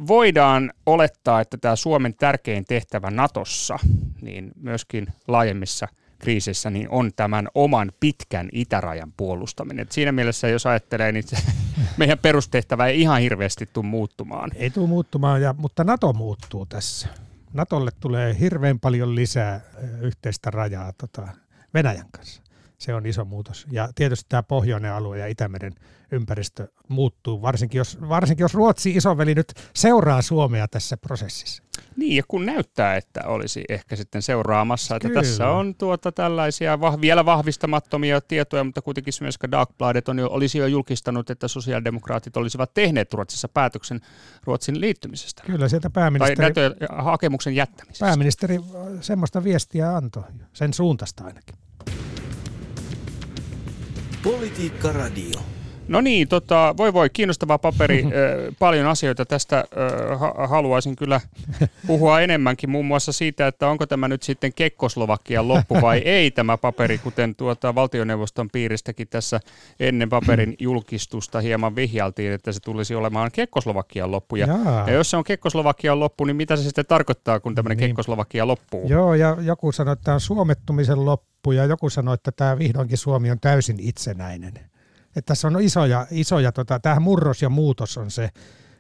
voidaan 0.08 0.72
olettaa, 0.86 1.42
että 1.42 1.58
tämä 1.58 1.76
Suomen 1.76 2.14
tärkein 2.16 2.66
tehtävä 2.66 3.12
Natossa, 3.12 3.80
niin 4.22 4.52
myöskin 4.56 5.08
laajemmissa 5.28 5.88
kriisissä, 6.20 6.70
niin 6.70 6.90
on 6.90 7.12
tämän 7.16 7.48
oman 7.56 7.92
pitkän 8.00 8.50
itärajan 8.52 9.14
puolustaminen. 9.18 9.84
Et 9.84 9.92
siinä 9.92 10.12
mielessä, 10.12 10.48
jos 10.48 10.66
ajattelee, 10.66 11.12
niin 11.12 11.28
se, 11.28 11.38
meidän 11.98 12.20
perustehtävä 12.20 12.88
ei 12.88 13.02
ihan 13.02 13.22
hirveästi 13.22 13.70
tule 13.74 13.86
muuttumaan. 13.86 14.52
Ei 14.56 14.70
tule 14.70 14.88
muuttumaan, 14.88 15.42
ja, 15.42 15.56
mutta 15.58 15.84
NATO 15.84 16.14
muuttuu 16.14 16.66
tässä. 16.66 17.08
Natolle 17.54 17.92
tulee 18.00 18.40
hirveän 18.40 18.80
paljon 18.80 19.16
lisää 19.16 19.62
yhteistä 20.02 20.52
rajaa 20.52 20.94
tota, 20.94 21.28
Venäjän 21.74 22.12
kanssa. 22.12 22.43
Se 22.84 22.94
on 22.94 23.06
iso 23.06 23.26
muutos. 23.26 23.68
Ja 23.72 23.90
tietysti 23.96 24.26
tämä 24.30 24.44
pohjoinen 24.44 24.94
alue 24.94 25.20
ja 25.20 25.28
Itämeren 25.28 25.76
ympäristö 26.12 26.68
muuttuu, 26.88 27.42
varsinkin 27.42 27.78
jos, 27.78 27.98
varsinkin 28.10 28.44
jos 28.44 28.54
Ruotsi 28.54 28.92
isoveli 28.92 29.36
nyt 29.36 29.54
seuraa 29.76 30.22
Suomea 30.22 30.68
tässä 30.68 30.98
prosessissa. 30.98 31.64
Niin, 31.96 32.16
ja 32.16 32.24
kun 32.28 32.46
näyttää, 32.46 32.96
että 32.96 33.22
olisi 33.26 33.64
ehkä 33.70 33.96
sitten 33.96 34.22
seuraamassa, 34.22 34.96
että 34.96 35.08
Kyllä. 35.08 35.22
tässä 35.22 35.50
on 35.50 35.76
tuota 35.76 36.12
tällaisia 36.12 36.82
vah, 36.82 37.02
vielä 37.02 37.26
vahvistamattomia 37.26 38.22
tietoja, 38.22 38.64
mutta 38.64 38.82
kuitenkin 38.82 39.14
myös 39.22 39.38
Darkbladet 39.52 40.10
on 40.10 40.20
jo, 40.20 40.30
olisi 40.30 40.58
jo 40.58 40.68
julkistanut, 40.68 41.30
että 41.30 41.48
sosiaalidemokraatit 41.48 42.38
olisivat 42.38 42.74
tehneet 42.74 43.14
Ruotsissa 43.14 43.48
päätöksen 43.48 44.02
Ruotsin 44.44 44.82
liittymisestä. 44.82 45.44
Kyllä, 45.46 45.70
sieltä 45.70 45.90
pääministeri... 45.90 46.54
Tai 46.54 46.72
hakemuksen 46.98 47.56
jättämisestä. 47.56 48.06
Pääministeri 48.06 48.60
semmoista 49.02 49.44
viestiä 49.44 49.96
antoi, 49.96 50.24
sen 50.54 50.74
suuntaista 50.74 51.24
ainakin. 51.24 51.56
Politiikka 54.24 54.92
Radio. 54.96 55.63
No 55.88 56.02
niin, 56.02 56.28
tota, 56.28 56.76
voi 56.78 56.94
voi, 56.94 57.10
kiinnostava 57.10 57.58
paperi. 57.58 58.04
Paljon 58.60 58.88
asioita 58.88 59.26
tästä 59.26 59.66
haluaisin 60.48 60.96
kyllä 60.96 61.22
puhua 61.88 62.22
enemmänkin, 62.22 62.70
muun 62.70 62.86
muassa 62.86 63.12
siitä, 63.12 63.48
että 63.48 63.68
onko 63.68 63.86
tämä 63.86 64.08
nyt 64.08 64.24
sitten 64.24 64.54
Kekkoslovakian 64.54 65.48
loppu 65.48 65.82
vai 65.82 65.98
ei 66.18 66.32
tämä 66.32 66.58
paperi, 66.58 66.98
kuten 66.98 67.36
tuota 67.36 67.76
valtioneuvoston 67.76 68.50
piiristäkin 68.50 69.08
tässä 69.08 69.40
ennen 69.80 70.10
paperin 70.10 70.56
julkistusta 70.60 71.42
hieman 71.42 71.76
vihjaltiin, 71.76 72.32
että 72.32 72.52
se 72.52 72.60
tulisi 72.60 72.96
olemaan 72.96 73.32
Kekkoslovakian 73.32 74.12
loppu. 74.12 74.36
Ja, 74.36 74.48
ja 74.88 74.94
jos 74.94 75.10
se 75.10 75.18
on 75.18 75.24
Kekkoslovakian 75.24 76.00
loppu, 76.00 76.26
niin 76.26 76.36
mitä 76.36 76.56
se 76.56 76.64
sitten 76.64 76.86
tarkoittaa, 76.86 77.40
kun 77.40 77.56
tämmöinen 77.56 77.78
niin. 77.78 77.90
Kekkoslovakia 77.90 78.48
loppuu? 78.48 78.88
Joo, 78.90 79.14
ja 79.14 79.38
joku 79.42 79.72
sanoi, 79.72 79.94
että 79.94 80.04
tämä 80.04 80.16
on 80.16 80.22
suomettumisen 80.22 81.06
loppu, 81.06 81.52
ja 81.52 81.66
joku 81.66 81.90
sanoi, 81.90 82.14
että 82.14 82.32
tämä 82.32 82.60
vihdoinkin 82.60 82.98
Suomi 82.98 83.32
on 83.32 83.40
täysin 83.40 83.80
itsenäinen. 83.80 84.73
Että 85.16 85.22
tässä 85.26 85.48
on 85.48 85.62
isoja, 85.62 86.08
isoja 86.12 86.52
tota, 86.52 86.80
tämä 86.80 87.00
murros 87.00 87.42
ja 87.42 87.50
muutos 87.50 87.98
on 87.98 88.12
se, 88.12 88.30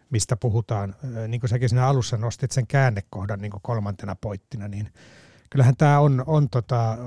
mistä 0.10 0.38
puhutaan. 0.38 0.96
Niin 1.28 1.41
kuin 1.41 1.50
säkin 1.50 1.69
siinä 1.69 1.88
alussa 1.88 2.17
nostit 2.17 2.52
sen 2.52 2.67
käännekohdan 2.67 3.39
niin 3.39 3.52
kuin 3.52 3.62
kolmantena 3.62 4.15
poittina, 4.15 4.67
niin 4.67 4.93
kyllähän 5.50 5.78
tämä 5.78 6.00
on, 6.00 6.24
on 6.28 6.50
tota, 6.50 6.98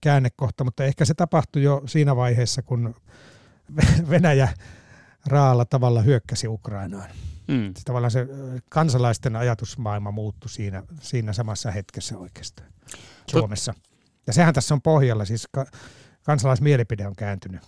käännekohta, 0.00 0.64
mutta 0.64 0.84
ehkä 0.84 1.04
se 1.04 1.14
tapahtui 1.14 1.62
jo 1.62 1.82
siinä 1.86 2.16
vaiheessa, 2.16 2.62
kun 2.62 2.94
Venäjä 4.10 4.48
raalla 5.26 5.64
tavalla 5.64 6.02
hyökkäsi 6.02 6.48
Ukrainaan. 6.48 7.10
Mm. 7.48 7.74
Tavallaan 7.84 8.10
se 8.10 8.26
kansalaisten 8.68 9.36
ajatusmaailma 9.36 10.10
muuttui 10.10 10.50
siinä, 10.50 10.82
siinä 11.00 11.32
samassa 11.32 11.70
hetkessä 11.70 12.18
oikeastaan 12.18 12.68
Suomessa. 13.30 13.74
Ja 14.26 14.32
sehän 14.32 14.54
tässä 14.54 14.74
on 14.74 14.82
pohjalla, 14.82 15.24
siis 15.24 15.48
kansalaismielipide 16.22 17.06
on 17.06 17.16
kääntynyt 17.16 17.60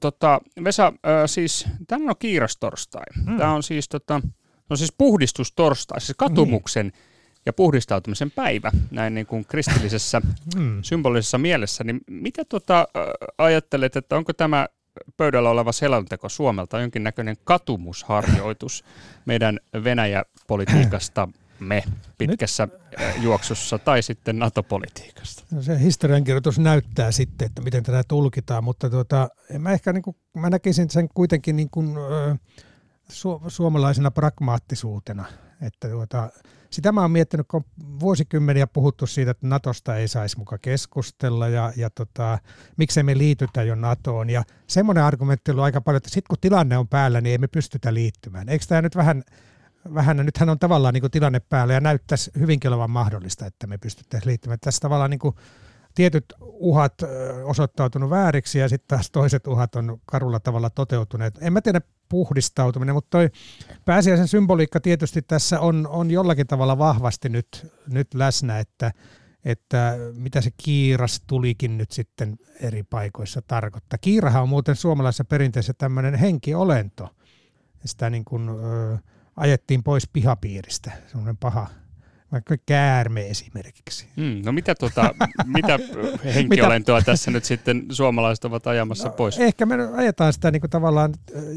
Tota, 0.00 0.40
Vesa, 0.64 0.86
äh, 0.86 0.92
siis 1.26 1.66
tämä 1.86 2.10
on 2.10 2.16
kiirastorstai. 2.18 3.04
Mm. 3.26 3.38
Tämä 3.38 3.54
on 3.54 3.62
siis, 3.62 3.88
tota, 3.88 4.20
no 4.70 4.76
siis 4.76 4.92
puhdistustorstai, 4.98 6.00
siis 6.00 6.16
katumuksen 6.18 6.86
niin. 6.86 7.02
ja 7.46 7.52
puhdistautumisen 7.52 8.30
päivä, 8.30 8.70
näin 8.90 9.14
niin 9.14 9.26
kuin 9.26 9.44
kristillisessä 9.44 10.20
mm. 10.56 10.82
symbolisessa 10.82 11.38
mielessä. 11.38 11.84
Niin 11.84 12.00
mitä 12.10 12.44
tota, 12.44 12.78
äh, 12.80 13.04
ajattelet, 13.38 13.96
että 13.96 14.16
onko 14.16 14.32
tämä 14.32 14.66
pöydällä 15.16 15.50
oleva 15.50 15.72
selonteko 15.72 16.28
Suomelta 16.28 16.80
jonkinnäköinen 16.80 17.36
katumusharjoitus 17.44 18.84
meidän 19.26 19.60
Venäjä-politiikasta 19.84 21.28
me 21.60 21.82
pitkässä 22.18 22.68
Nyt. 22.98 23.22
juoksussa 23.22 23.78
tai 23.78 24.02
sitten 24.02 24.38
NATO-politiikasta? 24.38 25.42
No 25.50 25.62
se 25.62 25.80
historiankirjoitus 25.80 26.58
näyttää 26.58 27.12
sitten, 27.12 27.46
että 27.46 27.62
miten 27.62 27.82
tätä 27.82 28.02
tulkitaan, 28.08 28.64
mutta 28.64 28.90
tuota, 28.90 29.28
mä 29.58 29.72
ehkä 29.72 29.92
niin 29.92 30.02
kuin, 30.02 30.16
mä 30.36 30.50
näkisin 30.50 30.90
sen 30.90 31.08
kuitenkin 31.14 31.56
niin 31.56 31.70
kuin, 31.70 31.96
ö, 31.96 32.36
su- 33.10 33.44
suomalaisena 33.48 34.10
pragmaattisuutena, 34.10 35.24
että 35.62 35.88
tuota, 35.88 36.30
sitä 36.70 36.92
mä 36.92 37.00
oon 37.00 37.10
miettinyt, 37.10 37.46
kun 37.48 37.60
on 37.60 38.00
vuosikymmeniä 38.00 38.66
puhuttu 38.66 39.06
siitä, 39.06 39.30
että 39.30 39.46
Natosta 39.46 39.96
ei 39.96 40.08
saisi 40.08 40.38
muka 40.38 40.58
keskustella 40.58 41.48
ja, 41.48 41.72
ja 41.76 41.90
tota, 41.90 42.38
miksei 42.76 43.02
me 43.02 43.18
liitytä 43.18 43.62
jo 43.62 43.74
NATOon. 43.74 44.30
Ja 44.30 44.42
semmoinen 44.66 45.04
argumentti 45.04 45.50
on 45.50 45.60
aika 45.60 45.80
paljon, 45.80 45.96
että 45.96 46.10
sitten 46.10 46.28
kun 46.28 46.38
tilanne 46.40 46.78
on 46.78 46.88
päällä, 46.88 47.20
niin 47.20 47.30
ei 47.30 47.38
me 47.38 47.46
pystytä 47.48 47.94
liittymään. 47.94 48.48
Eikö 48.48 48.64
tämä 48.68 48.82
nyt 48.82 48.96
vähän 48.96 49.22
vähän, 49.94 50.16
nythän 50.16 50.48
on 50.48 50.58
tavallaan 50.58 50.94
niin 50.94 51.00
kuin 51.02 51.10
tilanne 51.10 51.40
päällä 51.40 51.74
ja 51.74 51.80
näyttäisi 51.80 52.30
hyvinkin 52.38 52.68
olevan 52.68 52.90
mahdollista, 52.90 53.46
että 53.46 53.66
me 53.66 53.78
pystyttäisiin 53.78 54.28
liittymään. 54.28 54.58
Tässä 54.60 54.80
tavallaan 54.80 55.10
niin 55.10 55.18
kuin 55.18 55.34
tietyt 55.94 56.24
uhat 56.40 56.94
osoittautunut 57.44 58.10
vääriksi 58.10 58.58
ja 58.58 58.68
sitten 58.68 58.88
taas 58.88 59.10
toiset 59.10 59.46
uhat 59.46 59.76
on 59.76 60.00
karulla 60.06 60.40
tavalla 60.40 60.70
toteutuneet. 60.70 61.38
En 61.40 61.52
mä 61.52 61.60
tiedä 61.60 61.80
puhdistautuminen, 62.08 62.94
mutta 62.94 63.18
toi 63.18 63.30
pääsiäisen 63.84 64.28
symboliikka 64.28 64.80
tietysti 64.80 65.22
tässä 65.22 65.60
on, 65.60 65.86
on 65.86 66.10
jollakin 66.10 66.46
tavalla 66.46 66.78
vahvasti 66.78 67.28
nyt, 67.28 67.72
nyt 67.86 68.14
läsnä, 68.14 68.58
että, 68.58 68.92
että 69.44 69.96
mitä 70.14 70.40
se 70.40 70.50
kiiras 70.62 71.22
tulikin 71.26 71.78
nyt 71.78 71.90
sitten 71.90 72.36
eri 72.60 72.82
paikoissa 72.82 73.42
tarkoittaa. 73.42 73.98
Kiirahan 74.00 74.42
on 74.42 74.48
muuten 74.48 74.76
suomalaisessa 74.76 75.24
perinteessä 75.24 75.72
tämmöinen 75.78 76.14
henkiolento. 76.14 77.08
Sitä 77.84 78.10
niin 78.10 78.24
kuin, 78.24 78.48
ö, 78.48 78.98
ajettiin 79.40 79.82
pois 79.82 80.08
pihapiiristä, 80.12 80.92
semmoinen 81.06 81.36
paha, 81.36 81.66
vaikka 82.32 82.56
käärme 82.66 83.26
esimerkiksi. 83.26 84.08
Mm, 84.16 84.42
no 84.44 84.52
mitä, 84.52 84.74
tota, 84.74 85.14
mitä 85.44 85.78
henkiolentoa 86.34 87.02
tässä 87.02 87.30
nyt 87.30 87.44
sitten 87.44 87.86
suomalaiset 87.90 88.44
ovat 88.44 88.66
ajamassa 88.66 89.08
no, 89.08 89.14
pois? 89.14 89.38
Ehkä 89.38 89.66
me 89.66 89.74
ajetaan 89.96 90.32
sitä 90.32 90.50
niin 90.50 90.60
kuin 90.60 90.70
tavallaan 90.70 91.14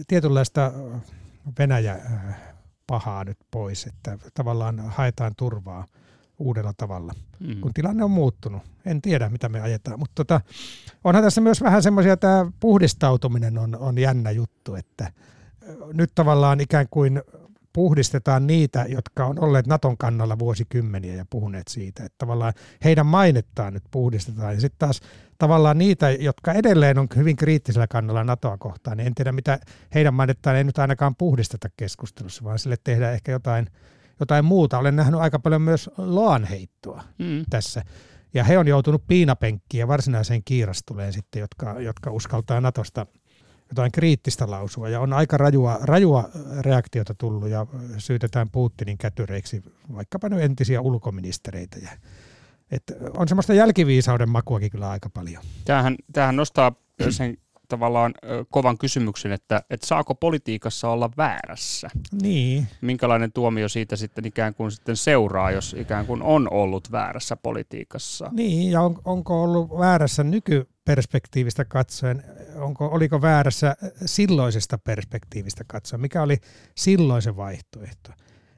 tietynlaista 0.08 0.72
Venäjä 1.60 2.00
pahaa 2.88 3.24
nyt 3.24 3.38
pois, 3.52 3.86
että 3.86 4.17
tavallaan 4.34 4.80
haetaan 4.80 5.34
turvaa 5.38 5.86
uudella 6.39 6.74
tavalla, 6.78 7.13
mm. 7.39 7.62
kun 7.62 7.74
tilanne 7.74 8.04
on 8.04 8.12
muuttunut. 8.12 8.62
En 8.86 9.02
tiedä, 9.02 9.30
mitä 9.30 9.50
me 9.50 9.62
ajetaan, 9.62 10.00
mutta 10.00 10.15
tota, 10.15 10.41
onhan 11.04 11.24
tässä 11.24 11.41
myös 11.41 11.62
vähän 11.62 11.84
semmoisia, 11.84 12.17
tämä 12.17 12.52
puhdistautuminen 12.60 13.58
on, 13.58 13.76
on 13.76 13.98
jännä 13.98 14.32
juttu, 14.32 14.76
että 14.76 15.12
nyt 15.93 16.12
tavallaan 16.15 16.60
ikään 16.60 16.88
kuin 16.91 17.22
puhdistetaan 17.73 18.47
niitä, 18.47 18.86
jotka 18.89 19.25
on 19.25 19.39
olleet 19.39 19.67
Naton 19.67 19.97
kannalla 19.97 20.39
vuosikymmeniä 20.39 21.15
ja 21.15 21.25
puhuneet 21.29 21.67
siitä, 21.67 22.03
että 22.03 22.15
tavallaan 22.17 22.53
heidän 22.83 23.05
mainettaan 23.05 23.73
nyt 23.73 23.83
puhdistetaan. 23.91 24.53
Ja 24.53 24.62
sitten 24.62 24.79
taas 24.79 25.01
tavallaan 25.38 25.77
niitä, 25.77 26.12
jotka 26.12 26.53
edelleen 26.53 26.99
on 26.99 27.07
hyvin 27.15 27.36
kriittisellä 27.36 27.88
kannalla 27.88 28.23
NATOa 28.23 28.57
kohtaan, 28.57 28.97
niin 28.97 29.07
en 29.07 29.15
tiedä 29.15 29.31
mitä 29.31 29.59
heidän 29.95 30.13
mainettaan 30.13 30.55
ei 30.55 30.63
nyt 30.63 30.77
ainakaan 30.77 31.15
puhdisteta 31.15 31.69
keskustelussa, 31.77 32.43
vaan 32.43 32.59
sille 32.59 32.75
tehdään 32.83 33.13
ehkä 33.13 33.31
jotain, 33.31 33.67
jotain 34.19 34.45
muuta. 34.45 34.79
Olen 34.79 34.95
nähnyt 34.95 35.19
aika 35.19 35.39
paljon 35.39 35.62
myös 35.62 35.89
loanheittoa 35.97 37.03
mm. 37.19 37.43
tässä. 37.49 37.83
Ja 38.33 38.43
he 38.43 38.57
on 38.57 38.67
joutunut 38.67 39.07
piinapenkkiin 39.07 39.79
ja 39.79 39.88
varsinaiseen 39.88 40.41
kiirastuleen 40.45 41.13
sitten, 41.13 41.39
jotka, 41.39 41.79
jotka 41.79 42.12
uskaltaa 42.12 42.62
Natosta– 42.62 43.05
jotain 43.73 43.91
kriittistä 43.91 44.51
lausua 44.51 44.89
ja 44.89 44.99
on 44.99 45.13
aika 45.13 45.38
rajua, 45.38 45.79
rajua 45.81 46.29
reaktiota 46.59 47.15
tullut 47.17 47.49
ja 47.49 47.67
syytetään 47.97 48.49
Putinin 48.49 48.97
kätyreiksi 48.97 49.63
vaikkapa 49.95 50.29
nyt 50.29 50.41
entisiä 50.41 50.81
ulkoministereitä. 50.81 51.77
Ja, 51.79 51.89
että 52.71 52.93
on 53.17 53.27
semmoista 53.27 53.53
jälkiviisauden 53.53 54.29
makuakin 54.29 54.71
kyllä 54.71 54.89
aika 54.89 55.09
paljon. 55.09 55.43
Tämähän, 55.65 55.95
tämähän 56.13 56.36
nostaa 56.36 56.75
sen 57.09 57.38
tavallaan 57.67 58.13
kovan 58.49 58.77
kysymyksen, 58.77 59.31
että, 59.31 59.62
että 59.69 59.88
saako 59.88 60.15
politiikassa 60.15 60.89
olla 60.89 61.09
väärässä? 61.17 61.89
Niin. 62.21 62.67
Minkälainen 62.81 63.31
tuomio 63.31 63.69
siitä 63.69 63.95
sitten 63.95 64.25
ikään 64.25 64.53
kuin 64.53 64.71
sitten 64.71 64.97
seuraa, 64.97 65.51
jos 65.51 65.75
ikään 65.79 66.05
kuin 66.05 66.21
on 66.21 66.47
ollut 66.51 66.91
väärässä 66.91 67.36
politiikassa? 67.36 68.29
Niin, 68.31 68.71
ja 68.71 68.81
on, 68.81 68.99
onko 69.05 69.43
ollut 69.43 69.69
väärässä 69.79 70.23
nykyperspektiivistä 70.84 71.65
katsoen, 71.65 72.24
onko, 72.56 72.88
oliko 72.88 73.22
väärässä 73.22 73.76
silloisesta 74.06 74.78
perspektiivistä 74.78 75.63
katsoen, 75.67 76.02
mikä 76.02 76.22
oli 76.22 76.38
silloisen 76.76 77.36
vaihtoehto? 77.36 78.12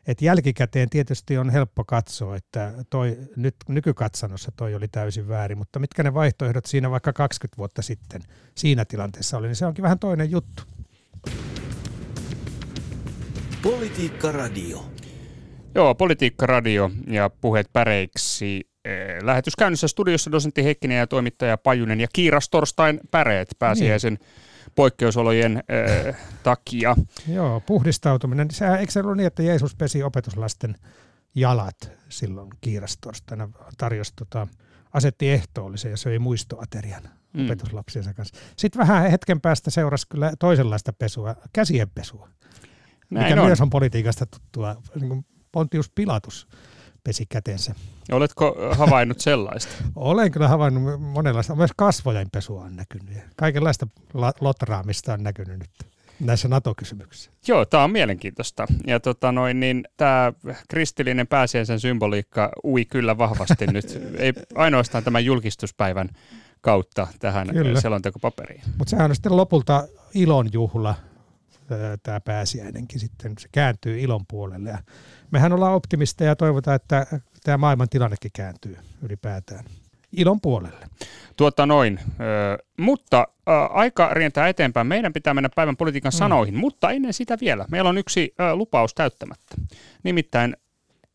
Et 0.07 0.21
jälkikäteen 0.21 0.89
tietysti 0.89 1.37
on 1.37 1.49
helppo 1.49 1.83
katsoa, 1.83 2.35
että 2.35 2.73
toi, 2.89 3.17
nyt 3.35 3.55
nykykatsannossa 3.69 4.51
toi 4.55 4.75
oli 4.75 4.87
täysin 4.87 5.27
väärin, 5.27 5.57
mutta 5.57 5.79
mitkä 5.79 6.03
ne 6.03 6.13
vaihtoehdot 6.13 6.65
siinä 6.65 6.91
vaikka 6.91 7.13
20 7.13 7.57
vuotta 7.57 7.81
sitten 7.81 8.21
siinä 8.55 8.85
tilanteessa 8.85 9.37
oli, 9.37 9.47
niin 9.47 9.55
se 9.55 9.65
onkin 9.65 9.83
vähän 9.83 9.99
toinen 9.99 10.31
juttu. 10.31 10.63
Politiikka 13.61 14.31
Radio. 14.31 14.85
Joo, 15.75 15.95
Politiikka 15.95 16.45
Radio 16.45 16.91
ja 17.07 17.29
puheet 17.29 17.67
päreiksi. 17.73 18.74
Eh, 18.85 19.23
lähetys 19.23 19.55
käynnissä 19.55 19.87
studiossa 19.87 20.31
dosentti 20.31 20.63
Heikkinen 20.63 20.97
ja 20.97 21.07
toimittaja 21.07 21.57
Pajunen 21.57 22.01
ja 22.01 22.07
Kiiras 22.13 22.49
Torstain 22.49 22.99
päreet 23.11 23.55
pääsiäisen 23.59 24.13
niin 24.13 24.27
poikkeusolojen 24.75 25.63
äh, 26.07 26.15
takia. 26.43 26.95
Joo, 27.27 27.59
puhdistautuminen. 27.59 28.51
Se, 28.51 28.65
eikö 28.67 28.91
se 28.91 28.99
ollut 28.99 29.17
niin, 29.17 29.27
että 29.27 29.43
Jeesus 29.43 29.75
pesi 29.75 30.03
opetuslasten 30.03 30.75
jalat 31.35 31.91
silloin 32.09 32.49
kiirastorstaina, 32.61 33.49
tarjosi 33.77 34.13
tota, 34.15 34.47
asetti 34.93 35.31
ehtoollisen 35.31 35.91
ja 35.91 35.97
söi 35.97 36.19
muistoaterian 36.19 37.03
mm. 37.33 37.45
opetuslapsiensa 37.45 38.13
kanssa. 38.13 38.35
Sitten 38.57 38.79
vähän 38.79 39.11
hetken 39.11 39.41
päästä 39.41 39.71
seurasi 39.71 40.07
kyllä 40.07 40.33
toisenlaista 40.39 40.93
pesua, 40.93 41.35
käsienpesua, 41.53 42.29
Näin 43.09 43.25
mikä 43.25 43.41
on. 43.41 43.47
myös 43.47 43.61
on 43.61 43.69
politiikasta 43.69 44.25
tuttua, 44.25 44.75
niin 44.95 45.09
kuin 45.09 45.25
Pontius 45.51 45.89
Pilatus 45.89 46.47
pesi 47.05 47.25
kätensä. 47.25 47.75
Oletko 48.11 48.55
havainnut 48.71 49.19
sellaista? 49.19 49.73
Olen 49.95 50.31
kyllä 50.31 50.47
havainnut 50.47 51.01
monenlaista. 51.01 51.55
Myös 51.55 51.71
kasvojen 51.77 52.27
pesua 52.31 52.61
on 52.61 52.75
näkynyt. 52.75 53.17
Kaikenlaista 53.35 53.87
lotraamista 54.41 55.13
on 55.13 55.23
näkynyt 55.23 55.59
nyt 55.59 55.69
näissä 56.19 56.47
NATO-kysymyksissä. 56.47 57.31
Joo, 57.47 57.65
tämä 57.65 57.83
on 57.83 57.91
mielenkiintoista. 57.91 58.67
Ja 58.87 58.99
tota 58.99 59.31
noin, 59.31 59.59
niin 59.59 59.83
tämä 59.97 60.33
kristillinen 60.69 61.27
pääsiäisen 61.27 61.79
symboliikka 61.79 62.51
ui 62.63 62.85
kyllä 62.85 63.17
vahvasti 63.17 63.67
nyt. 63.73 64.01
Ei 64.17 64.33
ainoastaan 64.55 65.03
tämän 65.03 65.25
julkistuspäivän 65.25 66.09
kautta 66.61 67.07
tähän 67.19 67.47
Kyllä. 67.47 67.81
selontekopaperiin. 67.81 68.61
Mutta 68.77 68.89
sehän 68.89 69.11
on 69.11 69.15
sitten 69.15 69.37
lopulta 69.37 69.87
ilon 70.13 70.49
juhla, 70.53 70.95
tämä 72.03 72.19
pääsiäinenkin 72.19 72.99
sitten, 72.99 73.33
se 73.39 73.47
kääntyy 73.51 73.99
ilon 73.99 74.25
puolelle. 74.27 74.69
Ja 74.69 74.77
mehän 75.31 75.53
ollaan 75.53 75.73
optimisteja 75.73 76.29
ja 76.31 76.35
toivotaan, 76.35 76.75
että 76.75 77.07
tämä 77.43 77.57
maailman 77.57 77.89
tilannekin 77.89 78.31
kääntyy 78.33 78.77
ylipäätään 79.01 79.65
ilon 80.11 80.41
puolelle. 80.41 80.87
Tuota 81.37 81.65
noin. 81.65 81.99
Ö, 82.19 82.63
mutta 82.77 83.27
ö, 83.49 83.51
aika 83.69 84.13
rientää 84.13 84.47
eteenpäin. 84.47 84.87
Meidän 84.87 85.13
pitää 85.13 85.33
mennä 85.33 85.49
päivän 85.55 85.77
politiikan 85.77 86.11
mm. 86.13 86.17
sanoihin, 86.17 86.57
mutta 86.57 86.91
ennen 86.91 87.13
sitä 87.13 87.37
vielä. 87.41 87.65
Meillä 87.71 87.89
on 87.89 87.97
yksi 87.97 88.33
ö, 88.39 88.55
lupaus 88.55 88.93
täyttämättä. 88.93 89.55
Nimittäin 90.03 90.57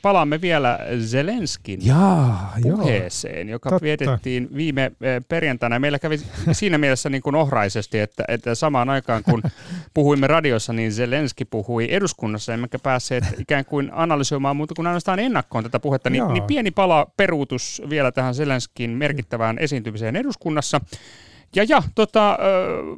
palaamme 0.03 0.41
vielä 0.41 0.79
Zelenskin 1.01 1.87
Jaa, 1.87 2.55
puheeseen, 2.63 3.49
joo. 3.49 3.55
joka 3.55 3.71
Totta. 3.71 3.85
vietettiin 3.85 4.49
viime 4.55 4.93
perjantaina. 5.29 5.79
Meillä 5.79 5.99
kävi 5.99 6.21
siinä 6.53 6.79
mielessä 6.79 7.11
niin 7.11 7.23
kuin 7.23 7.35
ohraisesti, 7.37 7.99
että, 7.99 8.25
että 8.29 8.55
samaan 8.55 8.91
aikaan 8.91 9.23
kun 9.23 9.43
puhuimme 9.95 10.27
radiossa, 10.27 10.73
niin 10.73 10.93
Zelenski 10.93 11.45
puhui 11.45 11.93
eduskunnassa, 11.93 12.55
emmekä 12.55 12.79
päässeet 12.79 13.25
ikään 13.39 13.65
kuin 13.65 13.91
analysoimaan 13.93 14.57
muuta 14.57 14.75
kuin 14.75 14.87
ainoastaan 14.87 15.19
ennakkoon 15.19 15.65
tätä 15.65 15.81
puhetta. 15.81 16.11
Niin, 16.11 16.29
niin 16.29 16.43
pieni 16.45 16.71
pala 16.71 17.07
peruutus 17.17 17.83
vielä 17.91 18.13
tähän 18.13 18.35
Zelenskin 18.35 18.91
merkittävään 18.91 19.59
esiintymiseen 19.59 20.17
eduskunnassa. 20.17 20.81
Ja, 21.57 21.65
ja 21.69 21.83
tota, 21.95 22.39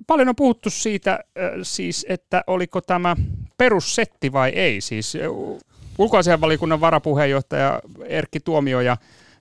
paljon 0.06 0.28
on 0.28 0.36
puhuttu 0.36 0.70
siitä 0.70 1.18
siis, 1.62 2.06
että 2.08 2.44
oliko 2.46 2.80
tämä 2.80 3.16
perussetti 3.58 4.32
vai 4.32 4.50
ei. 4.50 4.80
Siis 4.80 5.16
ulkoasianvalikunnan 5.98 6.81
varapuheenjohtaja 6.81 7.81
Erkki 8.05 8.40
Tuomio 8.40 8.81
ja, 8.81 8.96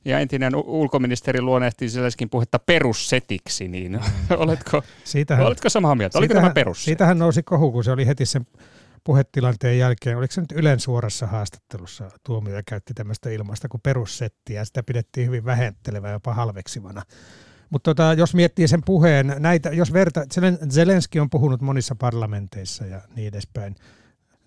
ja 0.05 0.19
entinen 0.19 0.55
ulkoministeri 0.55 1.41
luonnehti 1.41 1.89
sellaiskin 1.89 2.29
puhetta 2.29 2.59
perussetiksi, 2.59 3.67
niin 3.67 3.99
oletko, 4.29 4.81
siitähän, 5.03 5.45
oletko 5.45 5.69
samaa 5.69 5.95
mieltä? 5.95 6.17
Oliko 6.17 6.31
siitähän, 6.31 6.49
tämä 6.49 6.53
perussetti? 6.53 6.85
Siitähän 6.85 7.19
nousi 7.19 7.43
kohu, 7.43 7.71
kun 7.71 7.83
se 7.83 7.91
oli 7.91 8.07
heti 8.07 8.25
sen 8.25 8.47
puhetilanteen 9.03 9.77
jälkeen, 9.77 10.17
oliko 10.17 10.31
se 10.31 10.41
nyt 10.41 10.51
Ylen 10.51 10.79
suorassa 10.79 11.27
haastattelussa 11.27 12.09
tuomio 12.23 12.61
käytti 12.65 12.93
tämmöistä 12.93 13.29
ilmaista 13.29 13.67
kuin 13.69 13.81
perussettiä, 13.81 14.61
ja 14.61 14.65
sitä 14.65 14.83
pidettiin 14.83 15.27
hyvin 15.27 15.45
vähenttelevä 15.45 16.11
jopa 16.11 16.33
halveksivana. 16.33 17.01
Mutta 17.69 17.89
tota, 17.93 18.13
jos 18.13 18.35
miettii 18.35 18.67
sen 18.67 18.83
puheen, 18.85 19.35
näitä, 19.39 19.69
jos 19.69 19.93
verta, 19.93 20.25
Zelenski 20.69 21.19
on 21.19 21.29
puhunut 21.29 21.61
monissa 21.61 21.95
parlamenteissa 21.95 22.85
ja 22.85 23.01
niin 23.15 23.27
edespäin, 23.27 23.75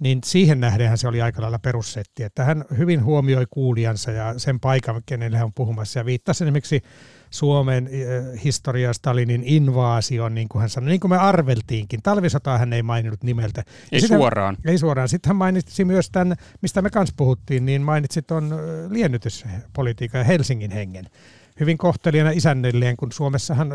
niin 0.01 0.21
siihen 0.25 0.61
nähdenhän 0.61 0.99
se 0.99 1.09
oli 1.09 1.23
aika 1.23 1.43
lailla 1.43 1.59
perussetti, 1.59 2.23
että 2.23 2.45
hän 2.45 2.65
hyvin 2.79 3.05
huomioi 3.05 3.47
kuulijansa 3.51 4.11
ja 4.11 4.39
sen 4.39 4.61
paikan, 4.61 5.03
kenelle 5.07 5.37
hän 5.37 5.45
on 5.45 5.55
puhumassa 5.55 5.99
ja 5.99 6.05
viittasi 6.05 6.45
esimerkiksi 6.45 6.83
Suomen 7.31 7.89
eh, 7.91 8.45
historia 8.45 8.93
Stalinin 8.93 9.43
invaasion, 9.45 10.35
niin 10.35 10.49
kuin 10.49 10.61
hän 10.61 10.71
sanoi, 10.71 10.89
niin 10.89 11.01
kuin 11.01 11.11
me 11.11 11.17
arveltiinkin. 11.17 12.03
Talvisotaa 12.03 12.59
hän 12.59 12.73
ei 12.73 12.83
maininnut 12.83 13.23
nimeltä. 13.23 13.63
Ei 13.93 14.01
sitten 14.01 14.19
suoraan. 14.19 14.57
Ei 14.67 14.79
suoraan. 14.79 15.09
Sitten 15.09 15.31
hän 15.31 15.37
mainitsi 15.37 15.85
myös 15.85 16.11
tämän, 16.11 16.37
mistä 16.63 16.83
me 16.83 16.91
kanssa 16.91 17.15
puhuttiin, 17.17 17.67
niin 17.67 17.83
mainitsi 17.83 18.23
tuon 18.23 18.45
eh, 18.53 18.91
liennytyspolitiikan 18.91 20.19
ja 20.19 20.25
Helsingin 20.25 20.71
hengen 20.71 21.05
hyvin 21.61 21.79
kohtelijana 21.79 22.31
isännilleen, 22.31 22.97
kun 22.97 23.13
Suomessahan 23.13 23.73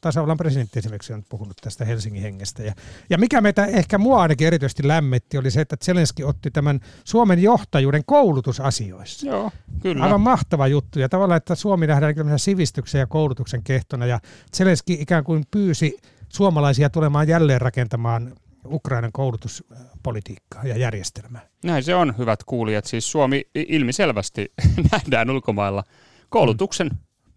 tasavallan 0.00 0.36
presidentti 0.36 0.78
esimerkiksi 0.78 1.12
on 1.12 1.24
puhunut 1.28 1.56
tästä 1.60 1.84
Helsingin 1.84 2.22
hengestä. 2.22 2.62
Ja, 2.62 2.74
ja 3.10 3.18
mikä 3.18 3.40
meitä 3.40 3.66
ehkä 3.66 3.98
mua 3.98 4.22
ainakin 4.22 4.46
erityisesti 4.46 4.88
lämmetti, 4.88 5.38
oli 5.38 5.50
se, 5.50 5.60
että 5.60 5.76
Zelenski 5.84 6.24
otti 6.24 6.50
tämän 6.50 6.80
Suomen 7.04 7.42
johtajuuden 7.42 8.02
koulutusasioissa. 8.06 9.26
Joo, 9.26 9.50
kyllä. 9.82 10.04
Aivan 10.04 10.20
mahtava 10.20 10.66
juttu. 10.66 10.98
Ja 10.98 11.08
tavallaan, 11.08 11.36
että 11.36 11.54
Suomi 11.54 11.86
nähdään 11.86 12.14
sivistyksen 12.36 12.98
ja 12.98 13.06
koulutuksen 13.06 13.62
kehtona. 13.62 14.06
Ja 14.06 14.20
Zelenski 14.56 14.92
ikään 14.92 15.24
kuin 15.24 15.44
pyysi 15.50 15.98
suomalaisia 16.28 16.90
tulemaan 16.90 17.28
jälleen 17.28 17.60
rakentamaan 17.60 18.32
Ukrainan 18.66 19.12
koulutuspolitiikkaa 19.12 20.64
ja 20.64 20.76
järjestelmää. 20.76 21.40
Näin 21.64 21.84
se 21.84 21.94
on, 21.94 22.14
hyvät 22.18 22.44
kuulijat. 22.44 22.84
Siis 22.84 23.10
Suomi 23.12 23.42
ilmiselvästi 23.54 24.52
nähdään 24.92 25.30
ulkomailla 25.30 25.84
koulutuksen 26.28 26.90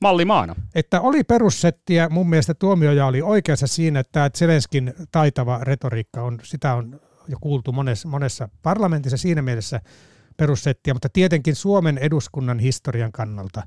mallimaana. 0.05 0.55
Että 0.75 1.01
oli 1.01 1.23
perussettiä, 1.23 2.09
mun 2.09 2.29
mielestä 2.29 2.53
tuomioja 2.53 3.05
oli 3.05 3.21
oikeassa 3.21 3.67
siinä, 3.67 3.99
että 3.99 4.29
Zelenskin 4.37 4.93
taitava 5.11 5.59
retoriikka 5.61 6.21
on, 6.21 6.39
sitä 6.43 6.73
on 6.73 6.99
jo 7.27 7.37
kuultu 7.41 7.71
monessa, 7.71 8.07
monessa 8.07 8.49
parlamentissa 8.63 9.17
siinä 9.17 9.41
mielessä 9.41 9.81
perussettiä, 10.37 10.93
mutta 10.93 11.09
tietenkin 11.09 11.55
Suomen 11.55 11.97
eduskunnan 11.97 12.59
historian 12.59 13.11
kannalta 13.11 13.63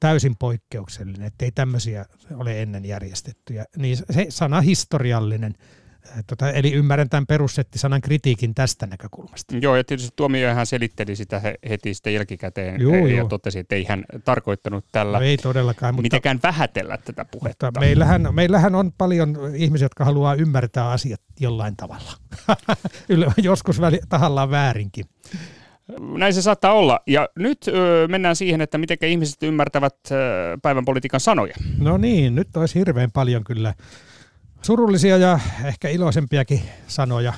täysin 0.00 0.36
poikkeuksellinen, 0.36 1.26
ettei 1.26 1.50
tämmöisiä 1.50 2.04
ole 2.34 2.62
ennen 2.62 2.84
järjestetty. 2.84 3.54
Ja 3.54 3.64
niin 3.76 3.96
se 3.96 4.26
sana 4.28 4.60
historiallinen 4.60 5.54
Tota, 6.26 6.50
eli 6.50 6.72
ymmärrän 6.72 7.08
tämän 7.08 7.26
perussettisanan 7.26 8.00
kritiikin 8.00 8.54
tästä 8.54 8.86
näkökulmasta. 8.86 9.56
Joo, 9.56 9.76
ja 9.76 9.84
tietysti 9.84 10.12
tuomiohan 10.16 10.66
selitteli 10.66 11.16
sitä 11.16 11.40
heti 11.68 11.94
sitten 11.94 12.14
jälkikäteen 12.14 12.80
joo, 12.80 12.94
ja 12.94 13.16
joo. 13.16 13.28
totesi, 13.28 13.58
että 13.58 13.74
ei 13.74 13.84
hän 13.84 14.04
tarkoittanut 14.24 14.84
tällä 14.92 15.18
no 15.18 15.24
ei 15.24 15.36
todellakaan, 15.36 15.94
mutta, 15.94 16.02
mitenkään 16.02 16.40
vähätellä 16.42 16.98
tätä 16.98 17.24
puhetta. 17.24 17.66
Mutta 17.66 17.80
meillähän, 17.80 18.28
meillähän 18.30 18.74
on 18.74 18.92
paljon 18.98 19.36
ihmisiä, 19.54 19.84
jotka 19.84 20.04
haluaa 20.04 20.34
ymmärtää 20.34 20.90
asiat 20.90 21.20
jollain 21.40 21.76
tavalla. 21.76 22.12
Joskus 23.36 23.80
väli, 23.80 24.00
tahallaan 24.08 24.50
väärinkin. 24.50 25.04
Näin 26.18 26.34
se 26.34 26.42
saattaa 26.42 26.72
olla. 26.72 27.00
Ja 27.06 27.28
nyt 27.38 27.68
ö, 27.68 28.08
mennään 28.08 28.36
siihen, 28.36 28.60
että 28.60 28.78
miten 28.78 28.98
ihmiset 29.02 29.42
ymmärtävät 29.42 29.96
ö, 30.10 30.14
päivän 30.62 30.84
politiikan 30.84 31.20
sanoja. 31.20 31.54
No 31.78 31.96
niin, 31.96 32.34
nyt 32.34 32.56
olisi 32.56 32.78
hirveän 32.78 33.10
paljon 33.12 33.44
kyllä 33.44 33.74
Surullisia 34.62 35.16
ja 35.16 35.40
ehkä 35.64 35.88
iloisempiakin 35.88 36.62
sanoja. 36.86 37.32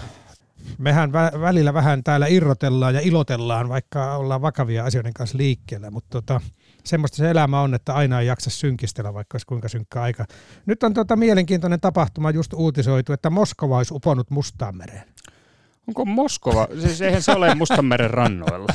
Mehän 0.78 1.10
vä- 1.10 1.40
välillä 1.40 1.74
vähän 1.74 2.04
täällä 2.04 2.26
irrotellaan 2.26 2.94
ja 2.94 3.00
ilotellaan, 3.00 3.68
vaikka 3.68 4.16
ollaan 4.16 4.42
vakavia 4.42 4.84
asioiden 4.84 5.14
kanssa 5.14 5.38
liikkeellä, 5.38 5.90
mutta 5.90 6.08
tota, 6.10 6.40
semmoista 6.84 7.16
se 7.16 7.30
elämä 7.30 7.60
on, 7.60 7.74
että 7.74 7.94
aina 7.94 8.20
ei 8.20 8.26
jaksa 8.26 8.50
synkistellä, 8.50 9.14
vaikka 9.14 9.34
olisi 9.34 9.46
kuinka 9.46 9.68
synkkä 9.68 10.02
aika. 10.02 10.24
Nyt 10.66 10.82
on 10.82 10.94
tota 10.94 11.16
mielenkiintoinen 11.16 11.80
tapahtuma 11.80 12.30
just 12.30 12.52
uutisoitu, 12.52 13.12
että 13.12 13.30
Moskova 13.30 13.76
olisi 13.76 13.94
uponnut 13.94 14.30
Mustaan 14.30 14.76
mereen. 14.76 15.04
Onko 15.88 16.04
Moskova, 16.04 16.68
siis 16.80 17.00
eihän 17.00 17.22
se 17.22 17.32
ole 17.32 17.54
Mustanmeren 17.54 18.10
rannoilla. 18.10 18.66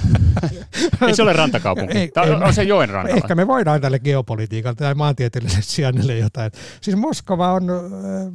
ei 1.07 1.15
se 1.15 1.23
ole 1.23 1.33
rantakaupunki, 1.33 1.97
ei, 1.97 2.11
ei, 2.25 2.31
on 2.31 2.53
se 2.53 2.63
joen 2.63 2.89
rannalla. 2.89 3.17
Ehkä 3.17 3.35
me 3.35 3.47
voidaan 3.47 3.81
tälle 3.81 3.99
geopolitiikalle 3.99 4.75
tai 4.75 4.95
maantieteelliselle 4.95 5.63
sijainnille 5.63 6.17
jotain. 6.17 6.51
Siis 6.81 6.97
Moskova 6.97 7.51
on 7.51 7.67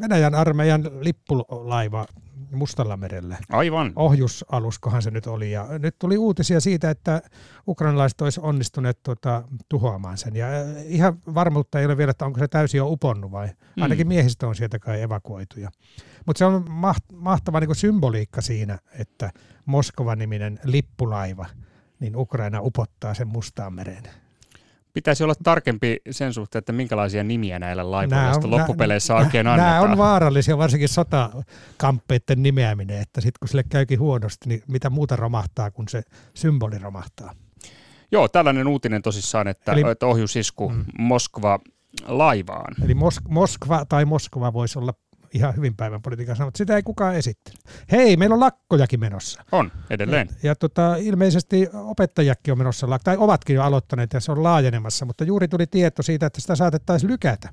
Venäjän 0.00 0.34
armeijan 0.34 0.90
lippulaiva 1.00 2.06
Mustalla 2.52 2.96
merellä. 2.96 3.36
Aivan. 3.50 3.92
Ohjusaluskohan 3.96 5.02
se 5.02 5.10
nyt 5.10 5.26
oli. 5.26 5.52
Ja 5.52 5.66
nyt 5.78 5.98
tuli 5.98 6.18
uutisia 6.18 6.60
siitä, 6.60 6.90
että 6.90 7.22
ukrainalaiset 7.68 8.20
olisi 8.20 8.40
onnistuneet 8.42 9.02
tuota, 9.02 9.42
tuhoamaan 9.68 10.18
sen. 10.18 10.36
Ja 10.36 10.46
ihan 10.84 11.18
varmuutta 11.34 11.80
ei 11.80 11.86
ole 11.86 11.96
vielä, 11.96 12.10
että 12.10 12.24
onko 12.24 12.38
se 12.38 12.48
täysin 12.48 12.78
jo 12.78 12.88
uponnut 12.88 13.32
vai 13.32 13.46
mm. 13.46 13.82
ainakin 13.82 14.08
miehistö 14.08 14.46
on 14.46 14.54
sieltä 14.54 14.78
kai 14.78 15.02
evakuoitu. 15.02 15.60
Mutta 16.26 16.38
se 16.38 16.44
on 16.44 16.64
mahtava 17.12 17.60
niin 17.60 17.74
symboliikka 17.74 18.40
siinä, 18.40 18.78
että 18.98 19.30
Moskova-niminen 19.66 20.60
lippulaiva, 20.64 21.46
niin 22.00 22.16
Ukraina 22.16 22.60
upottaa 22.60 23.14
sen 23.14 23.28
Mustaan 23.28 23.74
mereen. 23.74 24.02
Pitäisi 24.92 25.24
olla 25.24 25.34
tarkempi 25.42 25.96
sen 26.10 26.34
suhteen, 26.34 26.58
että 26.58 26.72
minkälaisia 26.72 27.24
nimiä 27.24 27.58
näillä 27.58 27.90
laivoilla 27.90 28.50
loppupeleissä 28.58 29.14
nää, 29.14 29.22
oikein 29.22 29.46
annetaan. 29.46 29.82
Nämä 29.82 29.92
on 29.92 29.98
vaarallisia, 29.98 30.58
varsinkin 30.58 30.88
sotakamppeiden 30.88 32.42
nimeäminen, 32.42 33.00
että 33.00 33.20
sitten 33.20 33.38
kun 33.40 33.48
sille 33.48 33.64
käykin 33.68 34.00
huonosti, 34.00 34.48
niin 34.48 34.62
mitä 34.68 34.90
muuta 34.90 35.16
romahtaa, 35.16 35.70
kun 35.70 35.88
se 35.88 36.02
symboli 36.34 36.78
romahtaa. 36.78 37.34
Joo, 38.12 38.28
tällainen 38.28 38.66
uutinen 38.66 39.02
tosissaan, 39.02 39.48
että, 39.48 39.72
Eli, 39.72 39.90
että 39.90 40.06
ohjusisku 40.06 40.68
mm. 40.68 40.84
Moskva 40.98 41.58
laivaan. 42.06 42.74
Eli 42.84 42.94
Mos- 42.94 43.28
Moskva 43.28 43.84
tai 43.84 44.04
Moskova 44.04 44.52
voisi 44.52 44.78
olla 44.78 44.94
ihan 45.34 45.56
hyvin 45.56 45.76
päivän 45.76 46.02
politiikassa, 46.02 46.44
mutta 46.44 46.58
sitä 46.58 46.76
ei 46.76 46.82
kukaan 46.82 47.14
esittänyt. 47.14 47.60
Hei, 47.92 48.16
meillä 48.16 48.34
on 48.34 48.40
lakkojakin 48.40 49.00
menossa. 49.00 49.44
On, 49.52 49.72
edelleen. 49.90 50.28
Ja, 50.30 50.48
ja 50.48 50.54
tota, 50.54 50.96
ilmeisesti 50.96 51.68
opettajakin 51.72 52.52
on 52.52 52.58
menossa, 52.58 52.98
tai 53.04 53.16
ovatkin 53.16 53.56
jo 53.56 53.62
aloittaneet 53.62 54.12
ja 54.12 54.20
se 54.20 54.32
on 54.32 54.42
laajenemassa, 54.42 55.04
mutta 55.04 55.24
juuri 55.24 55.48
tuli 55.48 55.66
tieto 55.66 56.02
siitä, 56.02 56.26
että 56.26 56.40
sitä 56.40 56.56
saatettaisiin 56.56 57.10
lykätä 57.12 57.48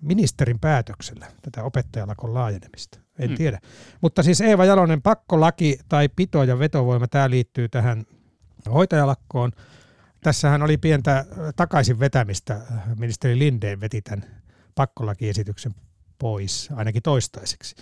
ministerin 0.00 0.58
päätöksellä, 0.58 1.26
tätä 1.42 1.62
opettajalakon 1.62 2.34
laajenemista. 2.34 2.98
En 3.18 3.28
hmm. 3.28 3.36
tiedä. 3.36 3.58
Mutta 4.00 4.22
siis 4.22 4.40
Eeva 4.40 4.64
Jalonen, 4.64 5.02
pakkolaki 5.02 5.78
tai 5.88 6.08
pito- 6.20 6.44
ja 6.44 6.58
vetovoima, 6.58 7.08
tämä 7.08 7.30
liittyy 7.30 7.68
tähän 7.68 8.04
hoitajalakkoon. 8.72 9.52
Tässähän 10.20 10.62
oli 10.62 10.76
pientä 10.76 11.24
takaisin 11.56 12.00
vetämistä. 12.00 12.60
Ministeri 12.96 13.38
Lindeen 13.38 13.80
veti 13.80 14.02
tämän 14.02 14.24
pakkolakiesityksen 14.74 15.74
pois, 16.18 16.68
ainakin 16.76 17.02
toistaiseksi. 17.02 17.74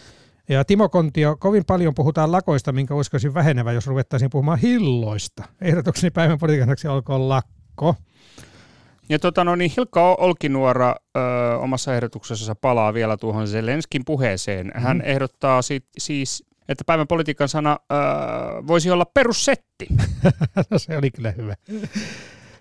Ja 0.48 0.64
Timo 0.64 0.88
Kontio, 0.88 1.36
kovin 1.36 1.64
paljon 1.64 1.94
puhutaan 1.94 2.32
lakoista, 2.32 2.72
minkä 2.72 2.94
uskoisin 2.94 3.34
vähenevä, 3.34 3.72
jos 3.72 3.86
ruvettaisiin 3.86 4.30
puhumaan 4.30 4.58
hilloista. 4.58 5.44
Ehdotukseni 5.60 6.10
päivän 6.10 6.38
politiikanaksi 6.38 6.88
olkoon 6.88 7.28
lakko. 7.28 7.94
Ja 9.08 9.18
tota, 9.18 9.44
no 9.44 9.56
niin, 9.56 9.72
Hilkka 9.76 10.14
Olkinuora 10.14 10.94
ö, 11.16 11.20
omassa 11.58 11.94
ehdotuksessa 11.94 12.54
palaa 12.54 12.94
vielä 12.94 13.16
tuohon 13.16 13.48
Zelenskin 13.48 14.04
puheeseen. 14.04 14.72
Hän 14.74 14.96
mm. 14.96 15.02
ehdottaa 15.04 15.62
si- 15.62 15.84
siis, 15.98 16.44
että 16.68 16.84
päivän 16.86 17.06
politiikan 17.06 17.48
sana 17.48 17.78
ö, 17.92 17.94
voisi 18.66 18.90
olla 18.90 19.04
perussetti. 19.04 19.86
no 20.70 20.78
se 20.78 20.96
oli 20.98 21.10
kyllä 21.10 21.30
hyvä. 21.30 21.54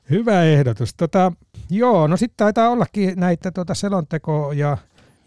Hyvä 0.10 0.44
ehdotus. 0.44 0.94
Tota, 0.94 1.32
joo, 1.70 2.08
no 2.08 2.18
sitten 2.18 2.38
taitaa 2.38 2.70
ollakin 2.70 3.14
näitä 3.20 3.52
tuota 3.52 3.74
selonteko- 3.74 4.54
ja, 4.56 4.78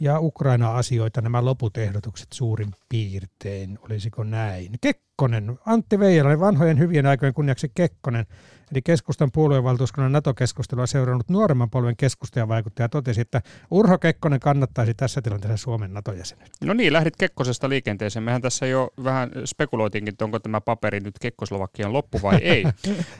ja 0.00 0.20
Ukraina-asioita, 0.20 1.20
nämä 1.20 1.44
loput 1.44 1.76
ehdotukset 1.76 2.28
suurin 2.32 2.68
piirtein. 2.88 3.78
Olisiko 3.82 4.24
näin? 4.24 4.72
Kekkonen, 4.80 5.58
Antti 5.66 5.98
Veijalainen, 5.98 6.40
vanhojen 6.40 6.78
hyvien 6.78 7.06
aikojen 7.06 7.34
kunniaksi 7.34 7.72
Kekkonen 7.74 8.26
eli 8.72 8.82
keskustan 8.82 9.30
puoluevaltuuskunnan 9.32 10.12
NATO-keskustelua 10.12 10.87
seurannut 10.87 11.28
nuoremman 11.28 11.70
polven 11.70 11.96
keskustajavaikuttaja 11.96 12.88
totesi, 12.88 13.20
että 13.20 13.42
Urho 13.70 13.98
Kekkonen 13.98 14.40
kannattaisi 14.40 14.94
tässä 14.94 15.22
tilanteessa 15.22 15.56
Suomen 15.56 15.94
NATO-jäsenyyttä. 15.94 16.66
No 16.66 16.74
niin, 16.74 16.92
lähdit 16.92 17.16
Kekkosesta 17.16 17.68
liikenteeseen. 17.68 18.22
Mehän 18.22 18.42
tässä 18.42 18.66
jo 18.66 18.90
vähän 19.04 19.30
spekuloitinkin, 19.44 20.12
että 20.12 20.24
onko 20.24 20.38
tämä 20.38 20.61
paperi 20.61 21.00
nyt 21.00 21.18
Kekkoslovakian 21.18 21.92
loppu 21.92 22.22
vai 22.22 22.37
ei. 22.52 22.64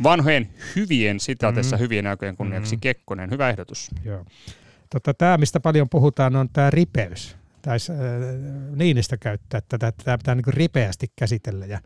Vanhojen 0.03 0.49
hyvien 0.77 1.21
sitaatessa 1.21 1.77
mm. 1.77 1.81
hyvien 1.81 2.07
aikojen 2.07 2.37
kunniaksi 2.37 2.77
mm. 2.77 2.81
Kekkonen. 2.81 3.31
Hyvä 3.31 3.51
ehdotus. 3.51 3.91
Joo. 4.05 4.25
Tota, 4.91 5.15
tämä, 5.15 5.39
mistä 5.39 5.61
paljon 5.61 5.89
puhutaan, 5.89 6.37
on 6.37 6.49
tämä 6.49 6.71
ripeys. 6.71 7.37
Taisi 7.63 7.93
äh, 7.93 7.99
Niinistä 8.75 9.17
käyttää, 9.17 9.59
että 9.59 9.79
tätä, 9.79 9.97
tätä 9.97 10.19
pitää 10.19 10.35
niin 10.35 10.45
ripeästi 10.47 11.07
käsitellä. 11.17 11.67
Ja 11.67 11.81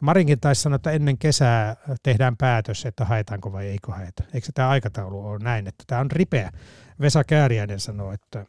Marinkin 0.00 0.40
taisi 0.40 0.62
sanoa, 0.62 0.76
että 0.76 0.90
ennen 0.90 1.18
kesää 1.18 1.76
tehdään 2.02 2.36
päätös, 2.36 2.86
että 2.86 3.04
haetaanko 3.04 3.52
vai 3.52 3.66
eikö 3.66 3.92
haeta. 3.92 4.22
Eikö 4.34 4.46
tämä 4.54 4.68
aikataulu 4.68 5.26
ole 5.26 5.38
näin, 5.38 5.66
että 5.66 5.84
tämä 5.86 6.00
on 6.00 6.10
ripeä? 6.10 6.50
Vesa 7.00 7.24
Kääriäinen 7.24 7.80
sanoi, 7.80 8.14
että 8.14 8.46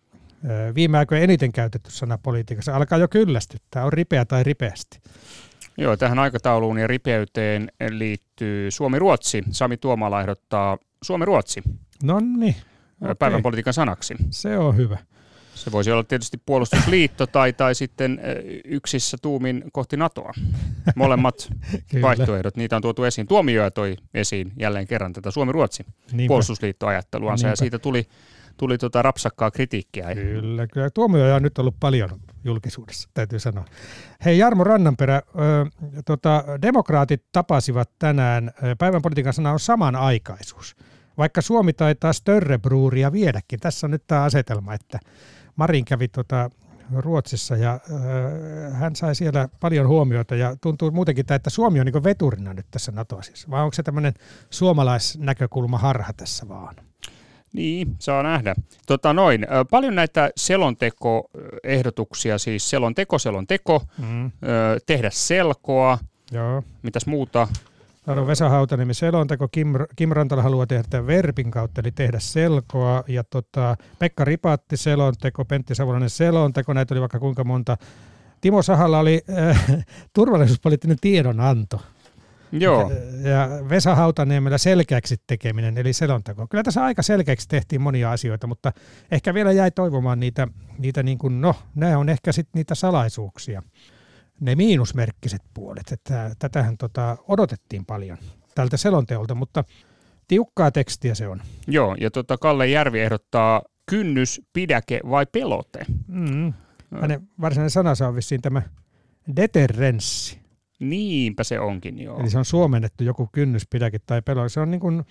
viime 0.75 0.97
aikoina 0.97 1.23
eniten 1.23 1.51
käytetty 1.51 1.91
sana 1.91 2.17
politiikassa 2.17 2.75
alkaa 2.75 2.97
jo 2.97 3.07
kyllästyttää, 3.07 3.85
on 3.85 3.93
ripeä 3.93 4.25
tai 4.25 4.43
ripeästi. 4.43 4.99
Joo, 5.77 5.97
tähän 5.97 6.19
aikatauluun 6.19 6.77
ja 6.77 6.87
ripeyteen 6.87 7.71
liittyy 7.89 8.71
Suomi-Ruotsi. 8.71 9.43
Sami 9.51 9.77
Tuomala 9.77 10.21
ehdottaa 10.21 10.77
Suomi-Ruotsi. 11.01 11.63
No 12.03 12.19
niin. 12.37 12.55
Päivän 13.19 13.41
politiikan 13.41 13.73
sanaksi. 13.73 14.15
Se 14.29 14.57
on 14.57 14.77
hyvä. 14.77 14.97
Se 15.55 15.71
voisi 15.71 15.91
olla 15.91 16.03
tietysti 16.03 16.37
puolustusliitto 16.45 17.27
tai, 17.27 17.53
tai 17.53 17.75
sitten 17.75 18.21
yksissä 18.65 19.17
tuumin 19.21 19.63
kohti 19.71 19.97
NATOa. 19.97 20.33
Molemmat 20.95 21.49
vaihtoehdot, 22.01 22.57
niitä 22.57 22.75
on 22.75 22.81
tuotu 22.81 23.03
esiin. 23.03 23.27
Tuomioja 23.27 23.71
toi 23.71 23.95
esiin 24.13 24.51
jälleen 24.59 24.87
kerran 24.87 25.13
tätä 25.13 25.31
Suomi-Ruotsi 25.31 25.85
puolustusliittoajatteluansa 26.27 27.47
ja 27.47 27.55
siitä 27.55 27.79
tuli, 27.79 28.07
tuli 28.57 28.77
tota 28.77 29.01
rapsakkaa 29.01 29.51
kritiikkiä. 29.51 30.15
Kyllä, 30.15 30.67
kyllä. 30.67 30.89
Tuomioja 30.89 31.35
on 31.35 31.43
nyt 31.43 31.57
ollut 31.57 31.75
paljon 31.79 32.09
julkisuudessa, 32.43 33.09
täytyy 33.13 33.39
sanoa. 33.39 33.65
Hei 34.25 34.37
Jarmo 34.37 34.63
Rannanperä, 34.63 35.15
ö, 35.15 35.21
tota, 36.05 36.43
demokraatit 36.61 37.23
tapasivat 37.31 37.89
tänään, 37.99 38.51
päivän 38.77 39.01
politiikan 39.01 39.33
sana 39.33 39.51
on 39.51 39.59
samanaikaisuus. 39.59 40.75
Vaikka 41.17 41.41
Suomi 41.41 41.73
taitaa 41.73 42.13
Störrebruuria 42.13 43.11
viedäkin. 43.11 43.59
Tässä 43.59 43.87
on 43.87 43.91
nyt 43.91 44.03
tämä 44.07 44.23
asetelma, 44.23 44.73
että 44.73 44.99
Marin 45.55 45.85
kävi 45.85 46.07
tuota 46.07 46.49
Ruotsissa 46.95 47.55
ja 47.55 47.73
äh, 47.73 48.79
hän 48.79 48.95
sai 48.95 49.15
siellä 49.15 49.49
paljon 49.59 49.87
huomiota 49.87 50.35
ja 50.35 50.55
tuntuu 50.61 50.91
muutenkin, 50.91 51.33
että 51.33 51.49
Suomi 51.49 51.79
on 51.79 51.85
niin 51.85 52.03
veturina 52.03 52.53
nyt 52.53 52.65
tässä 52.71 52.91
NATO-asiassa. 52.91 53.47
Vai 53.51 53.63
onko 53.63 53.73
se 53.73 53.83
tämmöinen 53.83 54.13
suomalaisnäkökulma 54.49 55.77
harha 55.77 56.13
tässä 56.13 56.47
vaan? 56.47 56.75
Niin, 57.53 57.95
saa 57.99 58.23
nähdä. 58.23 58.55
Tota 58.87 59.13
noin, 59.13 59.47
paljon 59.69 59.95
näitä 59.95 60.29
selontekoehdotuksia, 60.35 62.37
siis 62.37 62.69
selonteko, 62.69 63.19
selonteko, 63.19 63.83
mm. 63.97 64.31
tehdä 64.85 65.09
selkoa, 65.13 65.97
Joo. 66.31 66.63
mitäs 66.83 67.05
muuta? 67.05 67.47
Täällä 68.05 68.21
on 68.21 68.27
Vesa 68.27 68.49
Hautaniemi 68.49 68.93
selonteko. 68.93 69.47
Kim, 69.47 69.73
Kim 69.95 70.09
Rantala 70.09 70.41
haluaa 70.41 70.67
tehdä 70.67 70.83
tämän 70.89 71.07
verbin 71.07 71.51
kautta, 71.51 71.81
eli 71.81 71.91
tehdä 71.91 72.19
selkoa. 72.19 73.03
Ja 73.07 73.23
tota, 73.23 73.75
Pekka 73.99 74.25
Ripatti 74.25 74.77
selonteko, 74.77 75.45
Pentti 75.45 75.75
Savolainen 75.75 76.09
selonteko, 76.09 76.73
näitä 76.73 76.93
oli 76.93 77.01
vaikka 77.01 77.19
kuinka 77.19 77.43
monta. 77.43 77.77
Timo 78.41 78.61
Sahalla 78.61 78.99
oli 78.99 79.21
äh, 79.37 79.65
turvallisuuspoliittinen 80.13 80.97
tiedonanto. 81.01 81.81
Joo. 82.51 82.91
Ja 83.23 83.49
Vesa 83.69 83.95
Hautaniemellä 83.95 84.57
selkeäksi 84.57 85.15
tekeminen, 85.27 85.77
eli 85.77 85.93
selonteko. 85.93 86.47
Kyllä 86.47 86.63
tässä 86.63 86.83
aika 86.83 87.01
selkeäksi 87.01 87.47
tehtiin 87.47 87.81
monia 87.81 88.11
asioita, 88.11 88.47
mutta 88.47 88.71
ehkä 89.11 89.33
vielä 89.33 89.51
jäi 89.51 89.71
toivomaan 89.71 90.19
niitä, 90.19 90.47
niitä 90.77 91.03
niin 91.03 91.17
kuin, 91.17 91.41
no, 91.41 91.55
nämä 91.75 91.97
on 91.97 92.09
ehkä 92.09 92.31
sitten 92.31 92.59
niitä 92.59 92.75
salaisuuksia 92.75 93.61
ne 94.39 94.55
miinusmerkkiset 94.55 95.41
puolet. 95.53 95.91
Että 95.91 96.35
tätähän 96.39 96.77
tota, 96.77 97.17
odotettiin 97.27 97.85
paljon 97.85 98.17
tältä 98.55 98.77
selonteolta, 98.77 99.35
mutta 99.35 99.63
tiukkaa 100.27 100.71
tekstiä 100.71 101.15
se 101.15 101.27
on. 101.27 101.41
Joo, 101.67 101.95
ja 101.99 102.11
tota 102.11 102.37
Kalle 102.37 102.67
Järvi 102.67 102.99
ehdottaa 102.99 103.61
kynnys, 103.85 104.41
pidäke 104.53 104.99
vai 105.09 105.25
pelote. 105.25 105.85
Mm. 106.07 106.53
Hänen 107.01 107.29
varsinainen 107.41 107.69
sanansa 107.69 108.07
on 108.07 108.15
vissiin 108.15 108.41
tämä 108.41 108.61
deterrenssi. 109.35 110.39
Niinpä 110.79 111.43
se 111.43 111.59
onkin, 111.59 111.99
joo. 111.99 112.19
Eli 112.19 112.29
se 112.29 112.37
on 112.37 112.45
suomennettu 112.45 113.03
joku 113.03 113.29
pidäke 113.69 113.99
tai 113.99 114.21
pelote. 114.21 114.49
Se 114.49 114.59
on 114.59 114.71
niin 114.71 114.81
kuin 114.81 115.03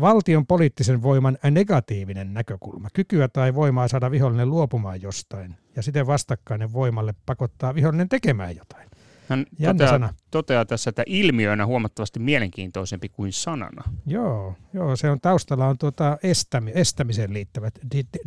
valtion 0.00 0.46
poliittisen 0.46 1.02
voiman 1.02 1.38
negatiivinen 1.50 2.34
näkökulma. 2.34 2.88
Kykyä 2.92 3.28
tai 3.28 3.54
voimaa 3.54 3.88
saada 3.88 4.10
vihollinen 4.10 4.50
luopumaan 4.50 5.02
jostain 5.02 5.56
ja 5.76 5.82
siten 5.82 6.06
vastakkainen 6.06 6.72
voimalle 6.72 7.14
pakottaa 7.26 7.74
vihollinen 7.74 8.08
tekemään 8.08 8.56
jotain. 8.56 8.88
Hän 9.28 9.46
toteaa, 9.64 9.90
sana. 9.90 10.14
toteaa 10.30 10.64
tässä, 10.64 10.90
että 10.90 11.02
ilmiönä 11.06 11.66
huomattavasti 11.66 12.20
mielenkiintoisempi 12.20 13.08
kuin 13.08 13.32
sanana. 13.32 13.82
Joo, 14.06 14.54
joo 14.72 14.96
se 14.96 15.10
on 15.10 15.20
taustalla 15.20 15.66
on 15.66 15.78
tuota 15.78 16.18
estämi, 16.22 16.72
estämiseen 16.74 17.32
liittyvät 17.32 17.74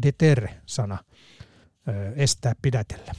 deter-sana, 0.03 0.97
estää, 2.15 2.53
pidätellä. 2.61 3.13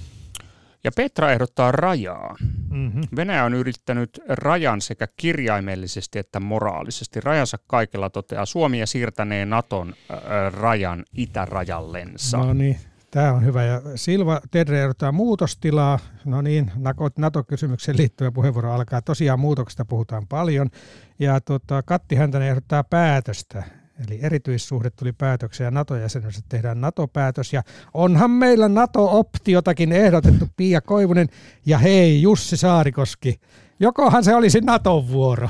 Ja 0.85 0.91
Petra 0.97 1.33
ehdottaa 1.33 1.73
rajaa. 1.73 2.37
Mm-hmm. 2.71 3.03
Venäjä 3.17 3.45
on 3.45 3.55
yrittänyt 3.55 4.21
rajan 4.29 4.81
sekä 4.81 5.09
kirjaimellisesti 5.17 6.19
että 6.19 6.41
moraalisesti. 6.41 7.21
Rajansa 7.21 7.59
kaikella 7.67 8.11
toteaa 8.11 8.47
Suomi 8.47 8.81
ja 8.81 8.87
siirtänee 8.87 9.47
Naton 9.47 9.95
äh, 10.11 10.19
rajan 10.53 11.05
itärajallensa. 11.13 12.39
No 12.39 12.53
niin, 12.53 12.77
tämä 13.11 13.33
on 13.33 13.45
hyvä. 13.45 13.65
Ja 13.65 13.83
Silva 13.95 14.41
Terre 14.51 14.83
ehdottaa 14.83 15.13
muutostilaa. 15.13 15.99
No 16.25 16.43
niin, 16.43 16.73
NATO-kysymykseen 17.19 17.97
liittyvä 17.97 18.31
puheenvuoro 18.31 18.73
alkaa. 18.73 19.03
Tosiaan 19.03 19.41
muutoksesta 19.41 19.85
puhutaan 19.85 20.27
paljon. 20.27 20.71
Ja 21.19 21.41
tota, 21.41 21.83
Katti 21.83 22.15
Häntänen 22.15 22.49
ehdottaa 22.49 22.85
päätöstä. 22.85 23.65
Eli 24.09 24.19
erityissuhde 24.23 24.91
tuli 24.91 25.13
päätökseen 25.13 25.67
ja 25.67 25.71
NATO-jäsenyys 25.71 26.41
tehdään 26.49 26.81
NATO-päätös. 26.81 27.53
Ja 27.53 27.63
onhan 27.95 28.31
meillä 28.31 28.69
NATO-optiotakin 28.69 29.93
ehdotettu 29.93 30.49
Pia 30.57 30.81
Koivunen 30.81 31.29
ja 31.67 31.79
hei 31.79 32.23
Jussi 32.23 32.57
Saarikoski. 32.57 33.41
Jokohan 33.81 34.25
se 34.25 34.35
olisi 34.35 34.61
Naton 34.61 35.09
vuoro? 35.09 35.49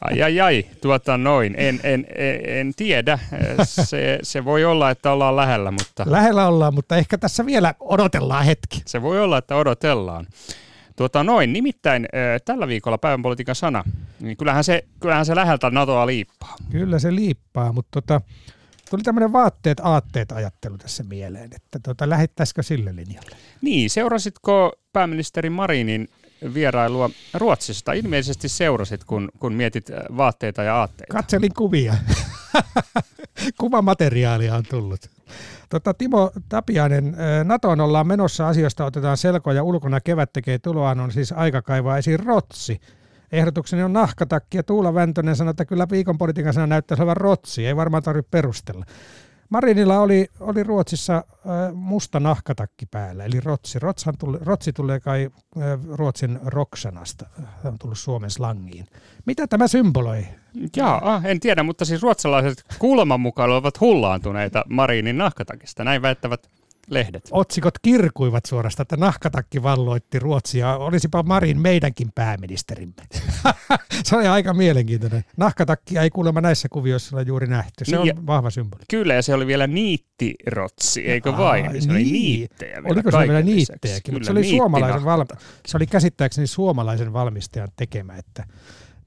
Ai 0.00 0.22
ai 0.22 0.40
ai, 0.40 0.66
tuota 0.80 1.18
noin. 1.18 1.54
En, 1.58 1.80
en, 1.82 2.06
en, 2.14 2.40
en 2.44 2.72
tiedä. 2.76 3.18
Se, 3.64 4.18
se 4.22 4.44
voi 4.44 4.64
olla, 4.64 4.90
että 4.90 5.12
ollaan 5.12 5.36
lähellä, 5.36 5.70
mutta... 5.70 6.04
Lähellä 6.06 6.46
ollaan, 6.46 6.74
mutta 6.74 6.96
ehkä 6.96 7.18
tässä 7.18 7.46
vielä 7.46 7.74
odotellaan 7.80 8.44
hetki. 8.44 8.82
Se 8.86 9.02
voi 9.02 9.20
olla, 9.20 9.38
että 9.38 9.56
odotellaan. 9.56 10.26
Tuota 10.96 11.24
noin, 11.24 11.52
nimittäin 11.52 12.08
tällä 12.44 12.68
viikolla 12.68 12.98
päivän 12.98 13.22
politiikan 13.22 13.54
sana, 13.54 13.84
niin 14.20 14.36
kyllähän 14.36 14.64
se, 14.64 14.84
kyllähän 15.00 15.26
se 15.26 15.36
läheltä 15.36 15.70
NATOa 15.70 16.06
liippaa. 16.06 16.56
Kyllä 16.70 16.98
se 16.98 17.14
liippaa, 17.14 17.72
mutta 17.72 18.00
tota, 18.00 18.20
tuli 18.90 19.02
tämmöinen 19.02 19.32
vaatteet, 19.32 19.80
aatteet 19.82 20.32
ajattelu 20.32 20.78
tässä 20.78 21.04
mieleen, 21.04 21.50
että 21.54 21.78
tota, 21.82 22.08
lähettäisikö 22.08 22.62
sille 22.62 22.96
linjalle? 22.96 23.36
Niin, 23.60 23.90
seurasitko 23.90 24.72
pääministeri 24.92 25.50
Marinin 25.50 26.08
vierailua 26.54 27.10
Ruotsista? 27.34 27.92
Ilmeisesti 27.92 28.48
seurasit, 28.48 29.04
kun, 29.04 29.28
kun 29.38 29.52
mietit 29.52 29.90
vaatteita 30.16 30.62
ja 30.62 30.76
aatteita. 30.76 31.14
Katselin 31.14 31.54
kuvia. 31.54 31.94
Kuvamateriaalia 33.60 34.54
on 34.54 34.64
tullut. 34.70 35.00
Tota, 35.68 35.94
Timo 35.94 36.30
Tapiainen, 36.48 37.16
NATOon 37.44 37.80
ollaan 37.80 38.06
menossa 38.06 38.48
asioista, 38.48 38.84
otetaan 38.84 39.16
selkoja 39.16 39.62
ulkona, 39.62 40.00
kevät 40.00 40.32
tekee 40.32 40.58
tuloaan, 40.58 41.00
on 41.00 41.12
siis 41.12 41.32
aika 41.32 41.62
kaivaa 41.62 41.98
esiin 41.98 42.20
rotsi. 42.20 42.80
Ehdotukseni 43.32 43.82
on 43.82 43.92
nahkatakki 43.92 44.56
ja 44.56 44.62
Tuula 44.62 44.94
Väntönen 44.94 45.36
sanoi, 45.36 45.50
että 45.50 45.64
kyllä 45.64 45.86
viikon 45.90 46.18
politiikan 46.18 46.52
sana 46.52 46.66
näyttäisi 46.66 47.02
olevan 47.02 47.16
rotsi, 47.16 47.66
ei 47.66 47.76
varmaan 47.76 48.02
tarvitse 48.02 48.30
perustella. 48.30 48.84
Marinilla 49.50 49.98
oli, 50.00 50.26
oli 50.40 50.62
Ruotsissa 50.62 51.24
musta 51.74 52.20
nahkatakki 52.20 52.86
päällä, 52.86 53.24
eli 53.24 53.40
rotsi. 53.40 53.78
Rotshan 53.78 54.14
tuli, 54.18 54.38
rotsi 54.40 54.72
tulee 54.72 55.00
kai 55.00 55.30
Ruotsin 55.92 56.38
roksanasta, 56.44 57.26
on 57.64 57.78
tullut 57.78 57.98
Suomen 57.98 58.30
slangiin. 58.30 58.86
Mitä 59.26 59.46
tämä 59.46 59.68
symboloi? 59.68 60.26
Jaa, 60.76 61.22
en 61.24 61.40
tiedä, 61.40 61.62
mutta 61.62 61.84
siis 61.84 62.02
ruotsalaiset 62.02 62.64
kuuleman 62.78 63.20
mukaan 63.20 63.50
ovat 63.50 63.80
hullaantuneita 63.80 64.64
Marinin 64.68 65.18
nahkatakista. 65.18 65.84
Näin 65.84 66.02
väittävät 66.02 66.50
lehdet. 66.90 67.28
Otsikot 67.30 67.78
kirkuivat 67.82 68.46
suorastaan, 68.46 68.84
että 68.84 68.96
nahkatakki 68.96 69.62
valloitti 69.62 70.18
Ruotsia. 70.18 70.76
Olisipa 70.76 71.22
Marin 71.22 71.60
meidänkin 71.60 72.12
pääministerimme. 72.14 72.94
se 74.04 74.16
oli 74.16 74.26
aika 74.26 74.54
mielenkiintoinen. 74.54 75.24
Nahkatakki 75.36 75.98
ei 75.98 76.10
kuulemma 76.10 76.40
näissä 76.40 76.68
kuvioissa 76.68 77.16
ole 77.16 77.22
juuri 77.22 77.46
nähty. 77.46 77.84
Se 77.84 77.96
niin, 77.96 78.18
on 78.18 78.26
vahva 78.26 78.50
symboli. 78.50 78.82
Kyllä, 78.90 79.14
ja 79.14 79.22
se 79.22 79.34
oli 79.34 79.46
vielä 79.46 79.66
niittirotsi, 79.66 81.06
eikö 81.06 81.30
Aa, 81.30 81.38
vain? 81.38 81.64
Se 81.64 81.88
niin. 81.88 81.90
oli 81.90 82.04
niittejä 82.04 82.82
vielä 82.82 82.92
Oliko 82.92 83.10
se 83.10 83.18
vielä 83.18 83.42
niittejäkin? 83.42 84.14
Kyllä, 84.14 84.26
se 84.26 84.32
oli, 84.32 84.44
suomalaisen 84.44 85.04
val... 85.04 85.24
se 85.66 85.76
oli 85.76 85.86
käsittääkseni 85.86 86.46
suomalaisen 86.46 87.12
valmistajan 87.12 87.68
tekemä, 87.76 88.16
että 88.16 88.44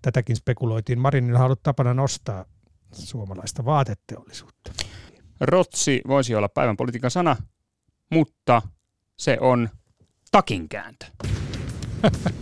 tätäkin 0.02 0.36
spekuloitiin. 0.36 1.00
Marinilla 1.00 1.40
on 1.40 1.46
ollut 1.46 1.64
tapana 1.64 1.94
nostaa 1.94 2.46
suomalaista 2.92 3.66
vaateteollisuutta. 3.66 4.72
Rotsi 5.42 6.02
voisi 6.08 6.36
olla 6.36 6.50
päivän 6.50 6.78
politiikan 6.78 7.12
sana, 7.12 7.36
mutta 8.10 8.62
se 9.18 9.38
on 9.42 9.70
takinkääntö. 10.32 11.06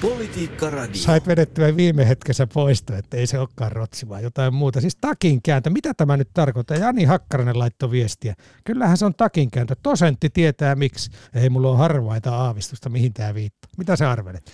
Politiikka 0.00 0.70
radio. 0.70 0.94
Sait 0.94 1.26
vedettyä 1.26 1.76
viime 1.76 2.08
hetkessä 2.08 2.46
poisto, 2.46 2.96
että 2.96 3.16
ei 3.16 3.26
se 3.26 3.38
olekaan 3.38 3.72
rotsi, 3.72 4.08
vaan 4.08 4.22
jotain 4.22 4.54
muuta. 4.54 4.80
Siis 4.80 4.96
takinkääntö, 5.00 5.70
mitä 5.70 5.94
tämä 5.94 6.16
nyt 6.16 6.28
tarkoittaa? 6.34 6.76
Jani 6.76 7.04
Hakkarainen 7.04 7.58
laittoi 7.58 7.90
viestiä. 7.90 8.34
Kyllähän 8.64 8.96
se 8.96 9.04
on 9.04 9.14
takinkääntö. 9.14 9.76
Tosentti 9.82 10.30
tietää 10.30 10.74
miksi. 10.74 11.10
Ei 11.34 11.50
mulla 11.50 11.68
ole 11.70 11.78
harvaita 11.78 12.36
aavistusta, 12.36 12.88
mihin 12.88 13.12
tämä 13.12 13.34
viittaa. 13.34 13.70
Mitä 13.78 13.96
sä 13.96 14.10
arvelet? 14.10 14.52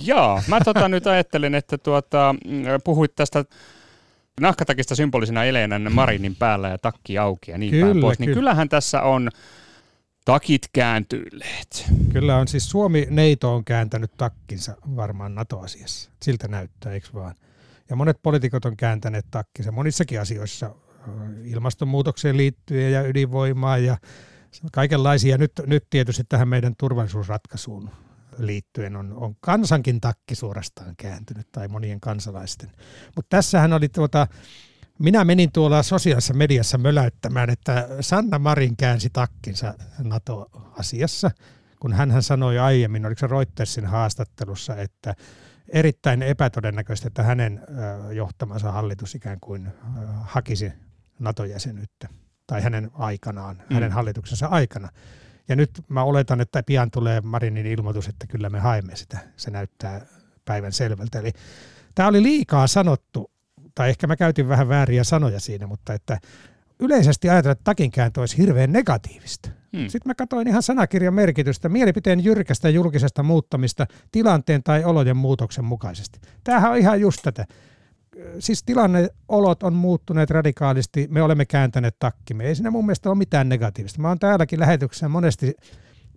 Joo, 0.00 0.42
mä 0.46 0.60
tota 0.60 0.88
nyt 0.88 1.06
ajattelen, 1.06 1.54
että 1.54 1.78
tuota, 1.78 2.34
puhuit 2.84 3.14
tästä 3.14 3.44
nahkatakista 4.40 4.94
symbolisena 4.94 5.44
eleenä 5.44 5.90
Marinin 5.90 6.36
päällä 6.36 6.68
ja 6.68 6.78
takki 6.78 7.18
auki 7.18 7.50
ja 7.50 7.58
niin 7.58 7.70
kyllä, 7.70 7.86
päin 7.86 8.00
pois, 8.00 8.18
niin 8.18 8.26
kyllä. 8.26 8.38
kyllähän 8.38 8.68
tässä 8.68 9.02
on 9.02 9.30
takit 10.24 10.68
kääntyilleet. 10.72 11.86
Kyllä 12.12 12.36
on 12.36 12.48
siis 12.48 12.70
Suomi-neito 12.70 13.54
on 13.54 13.64
kääntänyt 13.64 14.12
takkinsa 14.16 14.76
varmaan 14.96 15.34
NATO-asiassa. 15.34 16.10
Siltä 16.22 16.48
näyttää, 16.48 16.92
eikö 16.92 17.08
vaan? 17.14 17.34
Ja 17.90 17.96
monet 17.96 18.18
poliitikot 18.22 18.64
on 18.64 18.76
kääntäneet 18.76 19.26
takkinsa 19.30 19.72
monissakin 19.72 20.20
asioissa 20.20 20.74
ilmastonmuutokseen 21.44 22.36
liittyen 22.36 22.92
ja 22.92 23.02
ydinvoimaan 23.02 23.84
ja 23.84 23.96
kaikenlaisia. 24.72 25.38
Nyt, 25.38 25.52
nyt 25.66 25.86
tietysti 25.90 26.24
tähän 26.28 26.48
meidän 26.48 26.74
turvallisuusratkaisuun 26.78 27.90
liittyen 28.38 28.96
on, 28.96 29.12
on 29.12 29.34
kansankin 29.40 30.00
takki 30.00 30.34
suorastaan 30.34 30.94
kääntynyt 30.96 31.48
tai 31.52 31.68
monien 31.68 32.00
kansalaisten. 32.00 32.70
Mutta 33.16 33.36
tässähän 33.36 33.72
oli 33.72 33.88
tuota, 33.88 34.26
minä 34.98 35.24
menin 35.24 35.52
tuolla 35.52 35.82
sosiaalisessa 35.82 36.34
mediassa 36.34 36.78
möläyttämään, 36.78 37.50
että 37.50 37.88
Sanna 38.00 38.38
Marin 38.38 38.76
käänsi 38.76 39.10
takkinsa 39.12 39.74
NATO-asiassa, 39.98 41.30
kun 41.80 41.92
hän 41.92 42.22
sanoi 42.22 42.58
aiemmin, 42.58 43.06
oliko 43.06 43.18
se 43.18 43.26
Reutersin 43.26 43.86
haastattelussa, 43.86 44.76
että 44.76 45.14
erittäin 45.68 46.22
epätodennäköistä, 46.22 47.08
että 47.08 47.22
hänen 47.22 47.60
johtamansa 48.14 48.72
hallitus 48.72 49.14
ikään 49.14 49.38
kuin 49.40 49.68
hakisi 50.22 50.72
NATO-jäsenyyttä 51.18 52.08
tai 52.46 52.62
hänen 52.62 52.90
aikanaan, 52.94 53.56
mm. 53.56 53.74
hänen 53.74 53.92
hallituksensa 53.92 54.46
aikana. 54.46 54.88
Ja 55.48 55.56
nyt 55.56 55.70
mä 55.88 56.04
oletan, 56.04 56.40
että 56.40 56.62
pian 56.62 56.90
tulee 56.90 57.20
Marinin 57.20 57.66
ilmoitus, 57.66 58.08
että 58.08 58.26
kyllä 58.26 58.50
me 58.50 58.58
haemme 58.58 58.96
sitä. 58.96 59.18
Se 59.36 59.50
näyttää 59.50 60.06
päivän 60.44 60.72
selvältä. 60.72 61.18
Eli 61.18 61.32
tämä 61.94 62.08
oli 62.08 62.22
liikaa 62.22 62.66
sanottu, 62.66 63.30
tai 63.74 63.88
ehkä 63.88 64.06
mä 64.06 64.16
käytin 64.16 64.48
vähän 64.48 64.68
vääriä 64.68 65.04
sanoja 65.04 65.40
siinä, 65.40 65.66
mutta 65.66 65.94
että 65.94 66.18
yleisesti 66.80 67.28
ajatellaan, 67.28 67.52
että 67.52 67.64
takinkääntö 67.64 68.20
olisi 68.20 68.38
hirveän 68.38 68.72
negatiivista. 68.72 69.50
Hmm. 69.76 69.88
Sitten 69.88 70.10
mä 70.10 70.14
katsoin 70.14 70.48
ihan 70.48 70.62
sanakirjan 70.62 71.14
merkitystä, 71.14 71.68
mielipiteen 71.68 72.24
jyrkästä 72.24 72.68
julkisesta 72.68 73.22
muuttamista 73.22 73.86
tilanteen 74.12 74.62
tai 74.62 74.84
olojen 74.84 75.16
muutoksen 75.16 75.64
mukaisesti. 75.64 76.20
Tämähän 76.44 76.70
on 76.70 76.78
ihan 76.78 77.00
just 77.00 77.20
tätä 77.22 77.46
siis 78.38 78.62
tilanneolot 78.62 79.62
on 79.62 79.74
muuttuneet 79.74 80.30
radikaalisti, 80.30 81.06
me 81.10 81.22
olemme 81.22 81.46
kääntäneet 81.46 81.96
takkimme. 81.98 82.44
Ei 82.44 82.54
siinä 82.54 82.70
mun 82.70 82.86
mielestä 82.86 83.08
ole 83.08 83.18
mitään 83.18 83.48
negatiivista. 83.48 84.00
Mä 84.00 84.08
oon 84.08 84.18
täälläkin 84.18 84.60
lähetyksessä 84.60 85.08
monesti 85.08 85.54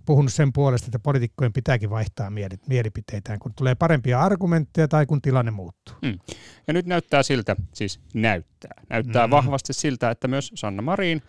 puhunut 0.05 0.33
sen 0.33 0.53
puolesta, 0.53 0.87
että 0.87 0.99
poliitikkojen 0.99 1.53
pitääkin 1.53 1.89
vaihtaa 1.89 2.31
mielipiteitään, 2.67 3.39
kun 3.39 3.53
tulee 3.55 3.75
parempia 3.75 4.19
argumentteja 4.21 4.87
tai 4.87 5.05
kun 5.05 5.21
tilanne 5.21 5.51
muuttuu. 5.51 5.95
Hmm. 6.05 6.19
Ja 6.67 6.73
nyt 6.73 6.85
näyttää 6.85 7.23
siltä, 7.23 7.55
siis 7.73 7.99
näyttää, 8.13 8.71
näyttää 8.89 9.23
hmm. 9.23 9.31
vahvasti 9.31 9.73
siltä, 9.73 10.11
että 10.11 10.27
myös 10.27 10.51
Sanna 10.55 10.81
Marin 10.81 11.21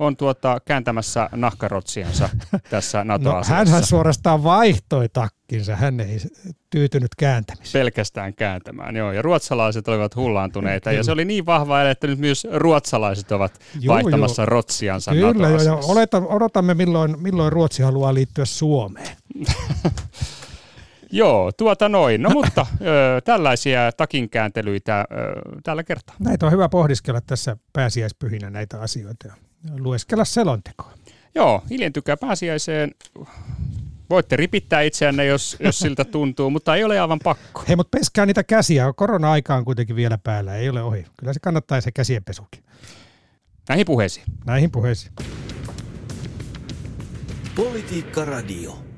on 0.00 0.16
tuota, 0.16 0.60
kääntämässä 0.64 1.28
nahkarotsiansa 1.32 2.28
tässä 2.70 3.04
NATO-asiassa. 3.04 3.54
No, 3.54 3.58
hänhän 3.58 3.86
suorastaan 3.86 4.44
vaihtoi 4.44 5.08
takkinsa, 5.08 5.76
hän 5.76 6.00
ei 6.00 6.18
tyytynyt 6.70 7.14
kääntämiseen. 7.18 7.82
Pelkästään 7.84 8.34
kääntämään, 8.34 8.96
joo. 8.96 9.12
Ja 9.12 9.22
ruotsalaiset 9.22 9.88
olivat 9.88 10.16
hullaantuneita, 10.16 10.92
ja 10.92 11.04
se 11.04 11.12
oli 11.12 11.24
niin 11.24 11.46
vahva 11.46 11.82
että 11.82 12.06
nyt 12.06 12.18
myös 12.18 12.46
ruotsalaiset 12.52 13.32
ovat 13.32 13.60
joo, 13.80 13.94
vaihtamassa 13.94 14.42
joo. 14.42 14.46
rotsiansa 14.46 15.10
Kyllä, 15.10 15.48
joo, 15.48 15.62
ja 15.62 15.76
odotamme 16.26 16.74
milloin, 16.74 17.22
milloin 17.22 17.52
Ruotsi 17.52 17.82
haluaa 17.82 18.14
liittyä 18.14 18.44
Suomeen. 18.44 19.16
Joo, 21.12 21.52
tuota 21.52 21.88
noin. 21.88 22.22
No 22.22 22.30
mutta 22.30 22.66
ö, 22.80 23.20
tällaisia 23.20 23.92
takinkääntelyitä 23.96 25.00
ö, 25.00 25.04
tällä 25.62 25.84
kertaa. 25.84 26.16
Näitä 26.18 26.46
on 26.46 26.52
hyvä 26.52 26.68
pohdiskella 26.68 27.20
tässä 27.20 27.56
pääsiäispyhinä 27.72 28.50
näitä 28.50 28.80
asioita 28.80 29.32
lueskella 29.78 30.24
selontekoa. 30.24 30.92
Joo, 31.34 31.62
hiljentykää 31.70 32.16
pääsiäiseen. 32.16 32.94
Voitte 34.10 34.36
ripittää 34.36 34.80
itseänne, 34.80 35.24
jos, 35.24 35.56
jos 35.60 35.78
siltä 35.78 36.04
tuntuu, 36.04 36.50
mutta 36.50 36.76
ei 36.76 36.84
ole 36.84 37.00
aivan 37.00 37.18
pakko. 37.24 37.64
Hei, 37.68 37.76
mutta 37.76 37.98
peskää 37.98 38.26
niitä 38.26 38.44
käsiä. 38.44 38.92
Korona-aika 38.96 39.54
on 39.54 39.64
kuitenkin 39.64 39.96
vielä 39.96 40.18
päällä, 40.18 40.56
ei 40.56 40.68
ole 40.68 40.82
ohi. 40.82 41.06
Kyllä 41.16 41.32
se 41.32 41.40
kannattaa 41.40 41.80
se 41.80 41.92
käsienpesukin. 41.92 42.64
Näihin 43.68 43.86
puheisiin. 43.86 44.26
Näihin 44.46 44.70
puheisiin. 44.70 45.12
Politiikka 47.54 48.24
Radio. 48.24 48.89